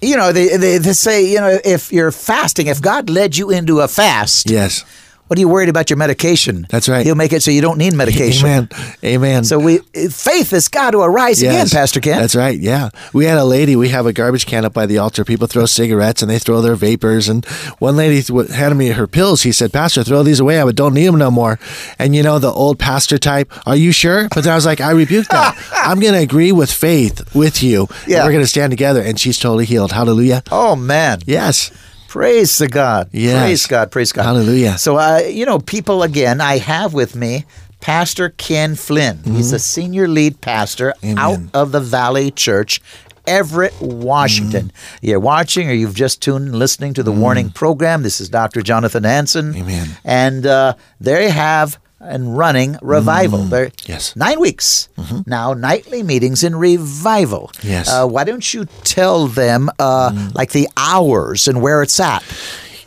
you 0.00 0.16
know, 0.16 0.32
they, 0.32 0.56
they, 0.56 0.78
they 0.78 0.92
say, 0.92 1.24
you 1.30 1.40
know, 1.40 1.58
if 1.64 1.92
you're 1.92 2.12
fasting, 2.12 2.66
if 2.66 2.80
God 2.80 3.08
led 3.10 3.36
you 3.36 3.50
into 3.50 3.80
a 3.80 3.88
fast, 3.88 4.50
yes, 4.50 4.84
what 5.26 5.38
are 5.38 5.40
you 5.40 5.48
worried 5.48 5.68
about 5.68 5.90
your 5.90 5.96
medication? 5.96 6.66
That's 6.70 6.88
right. 6.88 7.04
He'll 7.04 7.16
make 7.16 7.32
it 7.32 7.42
so 7.42 7.50
you 7.50 7.60
don't 7.60 7.78
need 7.78 7.94
medication. 7.94 8.46
Amen. 8.46 8.68
Amen. 9.02 9.44
So 9.44 9.58
we 9.58 9.78
faith 9.78 10.50
has 10.50 10.68
got 10.68 10.92
to 10.92 11.00
arise 11.00 11.42
yes. 11.42 11.52
again, 11.52 11.80
Pastor 11.80 12.00
Ken. 12.00 12.20
That's 12.20 12.36
right. 12.36 12.58
Yeah. 12.58 12.90
We 13.12 13.24
had 13.24 13.38
a 13.38 13.44
lady, 13.44 13.74
we 13.74 13.88
have 13.88 14.06
a 14.06 14.12
garbage 14.12 14.46
can 14.46 14.64
up 14.64 14.72
by 14.72 14.86
the 14.86 14.98
altar. 14.98 15.24
People 15.24 15.48
throw 15.48 15.66
cigarettes 15.66 16.22
and 16.22 16.30
they 16.30 16.38
throw 16.38 16.60
their 16.60 16.76
vapors. 16.76 17.28
And 17.28 17.44
one 17.78 17.96
lady 17.96 18.22
handed 18.52 18.76
me 18.76 18.88
her 18.88 19.06
pills. 19.06 19.42
He 19.42 19.52
said, 19.52 19.72
Pastor, 19.72 20.04
throw 20.04 20.22
these 20.22 20.38
away. 20.38 20.60
I 20.60 20.70
don't 20.70 20.94
need 20.94 21.06
them 21.06 21.18
no 21.18 21.30
more. 21.30 21.58
And 21.98 22.14
you 22.14 22.22
know, 22.22 22.38
the 22.38 22.52
old 22.52 22.78
pastor 22.78 23.18
type, 23.18 23.52
are 23.66 23.76
you 23.76 23.92
sure? 23.92 24.28
But 24.34 24.44
then 24.44 24.52
I 24.52 24.56
was 24.56 24.66
like, 24.66 24.80
I 24.80 24.92
rebuke 24.92 25.26
that. 25.28 25.56
I'm 25.72 25.98
going 25.98 26.14
to 26.14 26.20
agree 26.20 26.52
with 26.52 26.70
faith 26.70 27.34
with 27.34 27.62
you. 27.62 27.88
Yeah. 28.06 28.24
we're 28.24 28.32
going 28.32 28.44
to 28.44 28.48
stand 28.48 28.70
together. 28.70 29.02
And 29.02 29.18
she's 29.18 29.38
totally 29.38 29.64
healed. 29.64 29.92
Hallelujah. 29.92 30.42
Oh, 30.52 30.76
man. 30.76 31.20
Yes. 31.26 31.72
Praise 32.08 32.56
to 32.58 32.68
God. 32.68 33.08
Yes. 33.12 33.42
Praise 33.42 33.66
God. 33.66 33.90
Praise 33.90 34.12
God. 34.12 34.24
Hallelujah. 34.24 34.78
So, 34.78 34.96
uh, 34.96 35.18
you 35.28 35.46
know, 35.46 35.58
people, 35.58 36.02
again, 36.02 36.40
I 36.40 36.58
have 36.58 36.94
with 36.94 37.16
me 37.16 37.44
Pastor 37.80 38.30
Ken 38.30 38.74
Flynn. 38.74 39.18
Mm-hmm. 39.18 39.36
He's 39.36 39.50
the 39.50 39.58
senior 39.58 40.08
lead 40.08 40.40
pastor 40.40 40.94
Amen. 41.04 41.18
out 41.18 41.38
of 41.54 41.72
the 41.72 41.80
Valley 41.80 42.30
Church. 42.30 42.80
Everett, 43.26 43.74
Washington. 43.80 44.66
Mm. 44.66 44.98
You're 45.02 45.20
watching 45.20 45.68
or 45.68 45.72
you've 45.72 45.96
just 45.96 46.22
tuned 46.22 46.46
in 46.46 46.58
listening 46.58 46.94
to 46.94 47.02
the 47.02 47.12
mm. 47.12 47.18
Warning 47.18 47.50
program. 47.50 48.02
This 48.04 48.20
is 48.20 48.28
Dr. 48.28 48.62
Jonathan 48.62 49.02
Hansen. 49.02 49.56
Amen. 49.56 49.88
And 50.04 50.46
uh, 50.46 50.74
they 51.00 51.28
have 51.30 51.78
and 52.00 52.36
running 52.36 52.76
revival. 52.82 53.40
Mm, 53.40 53.50
They're 53.50 53.70
yes. 53.86 54.14
nine 54.16 54.40
weeks 54.40 54.88
mm-hmm. 54.96 55.28
now, 55.28 55.54
nightly 55.54 56.02
meetings 56.02 56.44
in 56.44 56.56
revival. 56.56 57.50
Yes. 57.62 57.88
Uh, 57.88 58.06
why 58.06 58.24
don't 58.24 58.52
you 58.52 58.66
tell 58.84 59.26
them 59.26 59.70
uh, 59.78 60.10
mm. 60.10 60.34
like 60.34 60.52
the 60.52 60.68
hours 60.76 61.48
and 61.48 61.62
where 61.62 61.82
it's 61.82 61.98
at? 62.00 62.22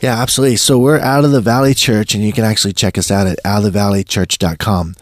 Yeah, 0.01 0.21
absolutely. 0.21 0.55
So 0.55 0.79
we're 0.79 0.99
out 0.99 1.25
of 1.25 1.31
the 1.31 1.41
Valley 1.41 1.73
Church, 1.73 2.15
and 2.15 2.23
you 2.23 2.31
can 2.31 2.45
actually 2.45 2.73
check 2.73 2.97
us 2.97 3.11
out 3.11 3.27
at 3.27 3.37
outofthevalleychurch.com. 3.43 4.95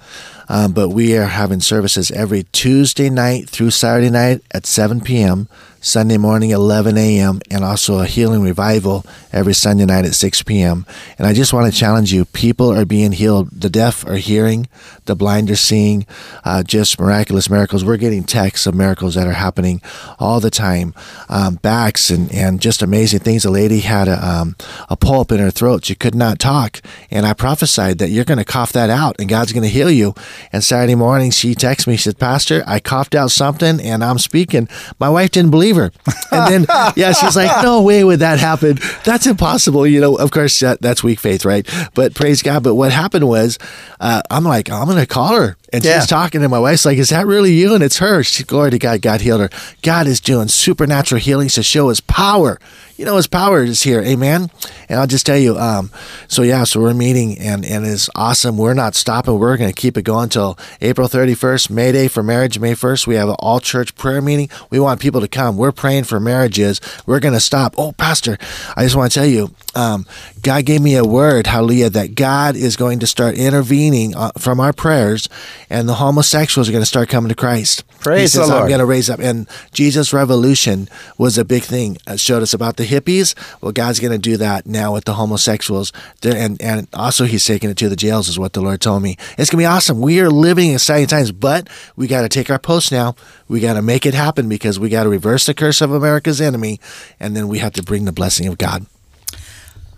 Um, 0.49 0.71
but 0.71 0.89
we 0.89 1.15
are 1.17 1.25
having 1.25 1.59
services 1.59 2.09
every 2.09 2.43
Tuesday 2.51 3.09
night 3.09 3.49
through 3.49 3.71
Saturday 3.71 4.09
night 4.09 4.41
at 4.51 4.65
7 4.65 5.01
p.m. 5.01 5.49
Sunday 5.79 6.17
morning, 6.17 6.49
11 6.49 6.97
a.m., 6.97 7.39
and 7.51 7.63
also 7.63 7.99
a 7.99 8.05
healing 8.05 8.41
revival 8.41 9.05
every 9.31 9.53
Sunday 9.53 9.85
night 9.85 10.05
at 10.05 10.15
6 10.15 10.43
p.m. 10.43 10.85
And 11.17 11.27
I 11.27 11.33
just 11.33 11.53
want 11.53 11.71
to 11.71 11.77
challenge 11.77 12.11
you 12.11 12.25
people 12.25 12.71
are 12.71 12.85
being 12.85 13.11
healed. 13.11 13.49
The 13.51 13.69
deaf 13.69 14.05
are 14.05 14.15
hearing, 14.15 14.67
the 15.05 15.15
blind 15.15 15.49
are 15.51 15.55
seeing, 15.55 16.05
uh, 16.43 16.63
just 16.63 16.99
miraculous 16.99 17.49
miracles. 17.49 17.85
We're 17.85 17.97
getting 17.97 18.23
texts 18.23 18.65
of 18.65 18.75
miracles 18.75 19.15
that 19.15 19.27
are 19.27 19.33
happening 19.33 19.81
all 20.19 20.39
the 20.39 20.49
time, 20.49 20.93
um, 21.29 21.55
backs 21.55 22.09
and, 22.09 22.31
and 22.33 22.61
just 22.61 22.81
amazing 22.81 23.19
things. 23.19 23.45
A 23.45 23.51
lady 23.51 23.81
had 23.81 24.07
a, 24.07 24.27
um, 24.27 24.55
a 24.89 24.95
pulp 24.95 25.31
in 25.31 25.39
her 25.39 25.51
throat. 25.51 25.85
She 25.85 25.95
could 25.95 26.15
not 26.15 26.39
talk. 26.39 26.81
And 27.11 27.25
I 27.25 27.33
prophesied 27.33 27.99
that 27.99 28.09
you're 28.09 28.25
going 28.25 28.37
to 28.39 28.45
cough 28.45 28.73
that 28.73 28.89
out 28.89 29.15
and 29.19 29.29
God's 29.29 29.53
going 29.53 29.63
to 29.63 29.69
heal 29.69 29.91
you. 29.91 30.13
And 30.51 30.63
Saturday 30.63 30.95
morning, 30.95 31.31
she 31.31 31.53
texted 31.53 31.87
me, 31.87 31.97
she 31.97 32.03
said, 32.03 32.19
Pastor, 32.19 32.63
I 32.65 32.79
coughed 32.79 33.15
out 33.15 33.31
something 33.31 33.79
and 33.79 34.03
I'm 34.03 34.17
speaking. 34.19 34.67
My 34.99 35.09
wife 35.09 35.31
didn't 35.31 35.51
believe 35.51 35.66
her. 35.75 35.91
And 36.31 36.65
then, 36.67 36.93
yeah, 36.95 37.11
she's 37.11 37.35
like, 37.35 37.63
no 37.63 37.81
way 37.81 38.03
would 38.03 38.19
that 38.19 38.39
happen. 38.39 38.79
That's 39.03 39.27
impossible. 39.27 39.85
You 39.85 39.99
know, 39.99 40.15
of 40.15 40.31
course, 40.31 40.59
that, 40.61 40.81
that's 40.81 41.03
weak 41.03 41.19
faith, 41.19 41.43
right? 41.45 41.67
But 41.93 42.15
praise 42.15 42.41
God. 42.41 42.63
But 42.63 42.75
what 42.75 42.91
happened 42.91 43.27
was, 43.27 43.59
uh, 43.99 44.21
I'm 44.31 44.43
like, 44.45 44.69
I'm 44.71 44.85
going 44.85 44.97
to 44.97 45.05
call 45.05 45.35
her. 45.35 45.57
And 45.73 45.83
Yeah. 45.83 45.99
she's 45.99 46.07
talking, 46.07 46.41
to 46.41 46.49
my 46.49 46.59
wife's 46.59 46.85
like, 46.85 46.97
Is 46.97 47.09
that 47.09 47.27
really 47.27 47.51
you? 47.53 47.73
And 47.75 47.83
it's 47.83 47.97
her. 47.97 48.23
She, 48.23 48.43
glory 48.43 48.71
to 48.71 48.79
God, 48.79 49.01
God 49.01 49.19
healed 49.21 49.41
her. 49.41 49.49
God 49.81 50.07
is 50.07 50.21
doing 50.21 50.47
supernatural 50.47 51.19
healings 51.19 51.55
to 51.55 51.63
show 51.63 51.89
his 51.89 51.99
power. 51.99 52.57
You 52.97 53.05
know, 53.05 53.15
his 53.15 53.27
power 53.27 53.63
is 53.63 53.83
here. 53.83 54.01
Amen. 54.01 54.49
And 54.89 54.99
I'll 54.99 55.05
just 55.05 55.25
tell 55.25 55.37
you, 55.37 55.55
um, 55.57 55.91
so 56.27 56.41
yeah, 56.41 56.63
so 56.63 56.81
we're 56.81 56.95
meeting, 56.95 57.37
and, 57.37 57.63
and 57.63 57.85
it's 57.85 58.09
awesome. 58.15 58.57
We're 58.57 58.73
not 58.73 58.95
stopping. 58.95 59.37
We're 59.37 59.55
going 59.55 59.71
to 59.71 59.79
keep 59.79 59.97
it 59.97 60.01
going 60.01 60.23
until 60.23 60.57
April 60.81 61.07
31st, 61.07 61.69
May 61.69 61.91
Day 61.91 62.07
for 62.07 62.23
marriage, 62.23 62.57
May 62.57 62.73
1st. 62.73 63.05
We 63.05 63.13
have 63.13 63.29
an 63.29 63.35
all 63.37 63.59
church 63.59 63.93
prayer 63.95 64.19
meeting. 64.19 64.49
We 64.71 64.79
want 64.79 64.99
people 64.99 65.21
to 65.21 65.27
come. 65.27 65.57
We're 65.57 65.71
praying 65.71 66.05
for 66.05 66.19
marriages. 66.19 66.81
We're 67.05 67.19
going 67.19 67.35
to 67.35 67.39
stop. 67.39 67.75
Oh, 67.77 67.91
Pastor, 67.91 68.39
I 68.75 68.83
just 68.83 68.95
want 68.95 69.11
to 69.11 69.19
tell 69.19 69.27
you, 69.27 69.53
um, 69.75 70.07
God 70.47 70.63
gave 70.63 70.81
me 70.81 70.95
a 70.95 71.03
word, 71.03 71.45
hallelujah, 71.45 71.89
that 71.89 72.15
God 72.15 72.55
is 72.55 72.77
going 72.77 72.99
to 72.99 73.05
start 73.05 73.35
intervening 73.35 74.15
uh, 74.15 74.31
from 74.37 74.61
our 74.61 74.71
prayers, 74.71 75.27
and 75.69 75.89
the 75.89 75.95
homosexuals 75.95 76.69
are 76.69 76.71
going 76.71 76.81
to 76.81 76.85
start 76.85 77.09
coming 77.09 77.27
to 77.27 77.35
Christ. 77.35 77.83
Praise 77.99 78.31
he 78.31 78.39
says, 78.39 78.47
the 78.47 78.55
I'm 78.55 78.69
going 78.69 78.79
to 78.79 78.85
raise 78.85 79.09
up. 79.09 79.19
And 79.19 79.45
Jesus' 79.73 80.13
revolution 80.13 80.87
was 81.17 81.37
a 81.37 81.43
big 81.43 81.63
thing. 81.63 81.97
It 82.07 82.21
showed 82.21 82.43
us 82.43 82.53
about 82.53 82.77
the 82.77 82.85
hippies. 82.85 83.35
Well, 83.61 83.73
God's 83.73 83.99
going 83.99 84.13
to 84.13 84.17
do 84.17 84.37
that 84.37 84.65
now 84.65 84.93
with 84.93 85.03
the 85.03 85.15
homosexuals. 85.15 85.91
And, 86.23 86.61
and 86.61 86.87
also, 86.93 87.25
He's 87.25 87.43
taking 87.43 87.69
it 87.69 87.75
to 87.79 87.89
the 87.89 87.97
jails, 87.97 88.29
is 88.29 88.39
what 88.39 88.53
the 88.53 88.61
Lord 88.61 88.79
told 88.79 89.03
me. 89.03 89.17
It's 89.37 89.49
going 89.49 89.57
to 89.57 89.63
be 89.63 89.65
awesome. 89.65 89.99
We 89.99 90.21
are 90.21 90.29
living 90.29 90.73
exciting 90.73 91.07
times, 91.07 91.33
but 91.33 91.67
we 91.97 92.07
got 92.07 92.21
to 92.21 92.29
take 92.29 92.49
our 92.49 92.57
post 92.57 92.89
now. 92.89 93.17
We 93.49 93.59
got 93.59 93.73
to 93.73 93.81
make 93.81 94.05
it 94.05 94.13
happen 94.13 94.47
because 94.47 94.79
we 94.79 94.87
got 94.87 95.03
to 95.03 95.09
reverse 95.09 95.45
the 95.45 95.53
curse 95.53 95.81
of 95.81 95.91
America's 95.91 96.39
enemy, 96.39 96.79
and 97.19 97.35
then 97.35 97.49
we 97.49 97.59
have 97.59 97.73
to 97.73 97.83
bring 97.83 98.05
the 98.05 98.13
blessing 98.13 98.47
of 98.47 98.57
God. 98.57 98.85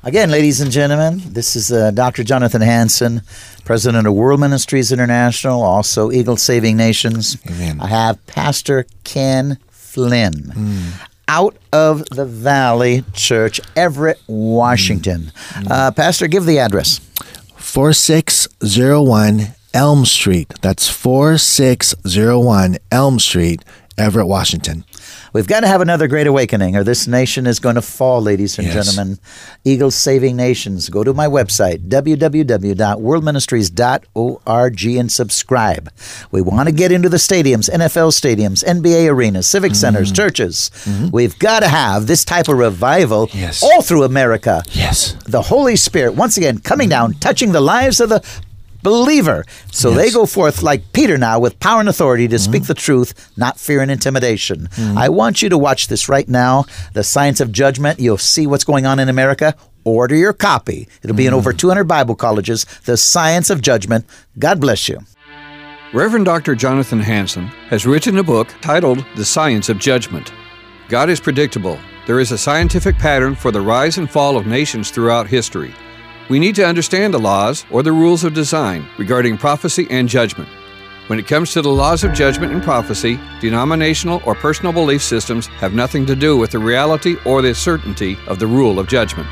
Again, 0.01 0.31
ladies 0.31 0.61
and 0.61 0.71
gentlemen, 0.71 1.21
this 1.25 1.57
is 1.57 1.73
uh, 1.73 1.91
Dr. 1.91 2.23
Jonathan 2.23 2.61
Hansen, 2.61 3.21
president 3.65 4.07
of 4.07 4.13
World 4.13 4.39
Ministries 4.39 4.93
International, 4.93 5.61
also 5.61 6.09
Eagle 6.09 6.37
Saving 6.37 6.77
Nations. 6.77 7.37
Amen. 7.49 7.81
I 7.81 7.87
have 7.87 8.25
Pastor 8.25 8.85
Ken 9.03 9.57
Flynn. 9.69 10.53
Out 11.27 11.57
of 11.73 12.05
the 12.05 12.25
Valley 12.25 13.03
Church, 13.13 13.59
Everett, 13.75 14.21
Washington. 14.27 15.33
Uh, 15.69 15.91
Pastor, 15.91 16.27
give 16.27 16.45
the 16.45 16.59
address. 16.59 16.99
4601 17.57 19.53
Elm 19.73 20.05
Street. 20.05 20.53
That's 20.61 20.87
4601 20.87 22.77
Elm 22.89 23.19
Street, 23.19 23.65
Everett, 23.99 24.27
Washington. 24.27 24.83
We've 25.33 25.45
got 25.47 25.59
to 25.59 25.67
have 25.67 25.81
another 25.81 26.07
great 26.07 26.25
awakening, 26.25 26.75
or 26.75 26.83
this 26.83 27.05
nation 27.07 27.45
is 27.45 27.59
going 27.59 27.75
to 27.75 27.81
fall, 27.83 28.19
ladies 28.21 28.57
and 28.57 28.65
Yes. 28.67 28.73
gentlemen. 28.73 29.19
Eagles 29.63 29.93
Saving 29.93 30.35
Nations. 30.35 30.89
Go 30.89 31.03
to 31.03 31.13
my 31.13 31.27
website, 31.27 31.87
www.worldministries.org, 31.87 34.85
and 34.85 35.11
subscribe. 35.11 35.91
We 36.31 36.41
want 36.41 36.67
to 36.69 36.73
get 36.73 36.91
into 36.91 37.09
the 37.09 37.17
stadiums, 37.17 37.69
NFL 37.69 38.11
stadiums, 38.11 38.63
NBA 38.63 39.07
arenas, 39.11 39.45
civic 39.47 39.71
Mm-hmm. 39.73 39.79
centers, 39.79 40.11
churches. 40.11 40.71
We've 41.11 41.37
got 41.37 41.59
to 41.61 41.67
have 41.67 42.07
this 42.07 42.23
type 42.25 42.47
of 42.47 42.57
revival 42.57 43.29
Yes. 43.33 43.61
all 43.61 43.81
through 43.81 44.03
America. 44.03 44.63
Yes. 44.71 45.15
The 45.27 45.41
Holy 45.43 45.75
Spirit, 45.75 46.15
once 46.15 46.37
again, 46.37 46.59
coming 46.59 46.89
down, 46.89 47.13
touching 47.15 47.51
the 47.51 47.61
lives 47.61 47.99
of 47.99 48.09
the 48.09 48.23
believer. 48.81 49.45
So 49.71 49.91
they 49.91 50.11
go 50.11 50.25
forth 50.25 50.61
like 50.61 50.93
Peter 50.93 51.17
now 51.17 51.39
with 51.39 51.59
power 51.59 51.79
and 51.79 51.89
authority 51.89 52.27
to 52.27 52.39
speak 52.39 52.63
mm-hmm. 52.63 52.67
the 52.67 52.73
truth, 52.73 53.31
not 53.37 53.59
fear 53.59 53.81
and 53.81 53.91
intimidation. 53.91 54.67
Mm-hmm. 54.67 54.97
I 54.97 55.09
want 55.09 55.41
you 55.41 55.49
to 55.49 55.57
watch 55.57 55.87
this 55.87 56.09
right 56.09 56.27
now 56.27 56.65
The 56.93 57.03
Science 57.03 57.39
of 57.39 57.51
Judgment. 57.51 57.99
You'll 57.99 58.17
see 58.17 58.47
what's 58.47 58.63
going 58.63 58.85
on 58.85 58.99
in 58.99 59.09
America. 59.09 59.55
Order 59.83 60.15
your 60.15 60.33
copy. 60.33 60.87
It'll 61.01 61.15
be 61.15 61.27
in 61.27 61.33
over 61.33 61.51
mm-hmm. 61.51 61.57
200 61.57 61.83
Bible 61.85 62.15
colleges. 62.15 62.65
The 62.85 62.97
Science 62.97 63.49
of 63.49 63.61
Judgment. 63.61 64.05
God 64.37 64.59
bless 64.59 64.89
you. 64.89 64.99
Reverend 65.93 66.25
Dr. 66.25 66.53
Jonathan 66.53 66.99
Hansen 66.99 67.47
has 67.69 67.85
written 67.85 68.19
a 68.19 68.23
book 68.23 68.47
titled 68.61 69.03
The 69.15 69.25
Science 69.25 69.69
of 69.69 69.79
Judgment. 69.79 70.31
God 70.87 71.09
is 71.09 71.19
predictable. 71.19 71.79
There 72.05 72.19
is 72.19 72.31
a 72.31 72.37
scientific 72.37 72.97
pattern 72.97 73.35
for 73.35 73.51
the 73.51 73.61
rise 73.61 73.97
and 73.97 74.09
fall 74.09 74.37
of 74.37 74.45
nations 74.45 74.91
throughout 74.91 75.27
history. 75.27 75.73
We 76.29 76.37
need 76.37 76.53
to 76.55 76.65
understand 76.65 77.13
the 77.13 77.19
laws 77.19 77.65
or 77.71 77.81
the 77.81 77.91
rules 77.91 78.23
of 78.23 78.35
design 78.35 78.87
regarding 78.99 79.39
prophecy 79.39 79.87
and 79.89 80.07
judgment. 80.07 80.47
When 81.07 81.17
it 81.17 81.25
comes 81.25 81.53
to 81.53 81.63
the 81.63 81.69
laws 81.69 82.03
of 82.03 82.13
judgment 82.13 82.53
and 82.53 82.61
prophecy, 82.61 83.19
denominational 83.41 84.21
or 84.27 84.35
personal 84.35 84.71
belief 84.71 85.01
systems 85.01 85.47
have 85.47 85.73
nothing 85.73 86.05
to 86.05 86.15
do 86.15 86.37
with 86.37 86.51
the 86.51 86.59
reality 86.59 87.17
or 87.25 87.41
the 87.41 87.55
certainty 87.55 88.15
of 88.27 88.37
the 88.37 88.45
rule 88.45 88.77
of 88.77 88.87
judgment. 88.87 89.27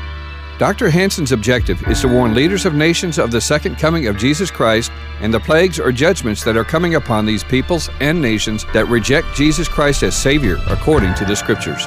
Dr. 0.58 0.90
Hansen's 0.90 1.30
objective 1.30 1.80
is 1.86 2.00
to 2.00 2.08
warn 2.08 2.34
leaders 2.34 2.66
of 2.66 2.74
nations 2.74 3.16
of 3.16 3.30
the 3.30 3.40
second 3.40 3.78
coming 3.78 4.08
of 4.08 4.16
Jesus 4.16 4.50
Christ 4.50 4.90
and 5.20 5.32
the 5.32 5.38
plagues 5.38 5.78
or 5.78 5.92
judgments 5.92 6.42
that 6.42 6.56
are 6.56 6.64
coming 6.64 6.96
upon 6.96 7.24
these 7.24 7.44
peoples 7.44 7.90
and 8.00 8.20
nations 8.20 8.66
that 8.72 8.88
reject 8.88 9.36
Jesus 9.36 9.68
Christ 9.68 10.02
as 10.02 10.16
Savior 10.16 10.58
according 10.66 11.14
to 11.14 11.24
the 11.24 11.36
Scriptures. 11.36 11.86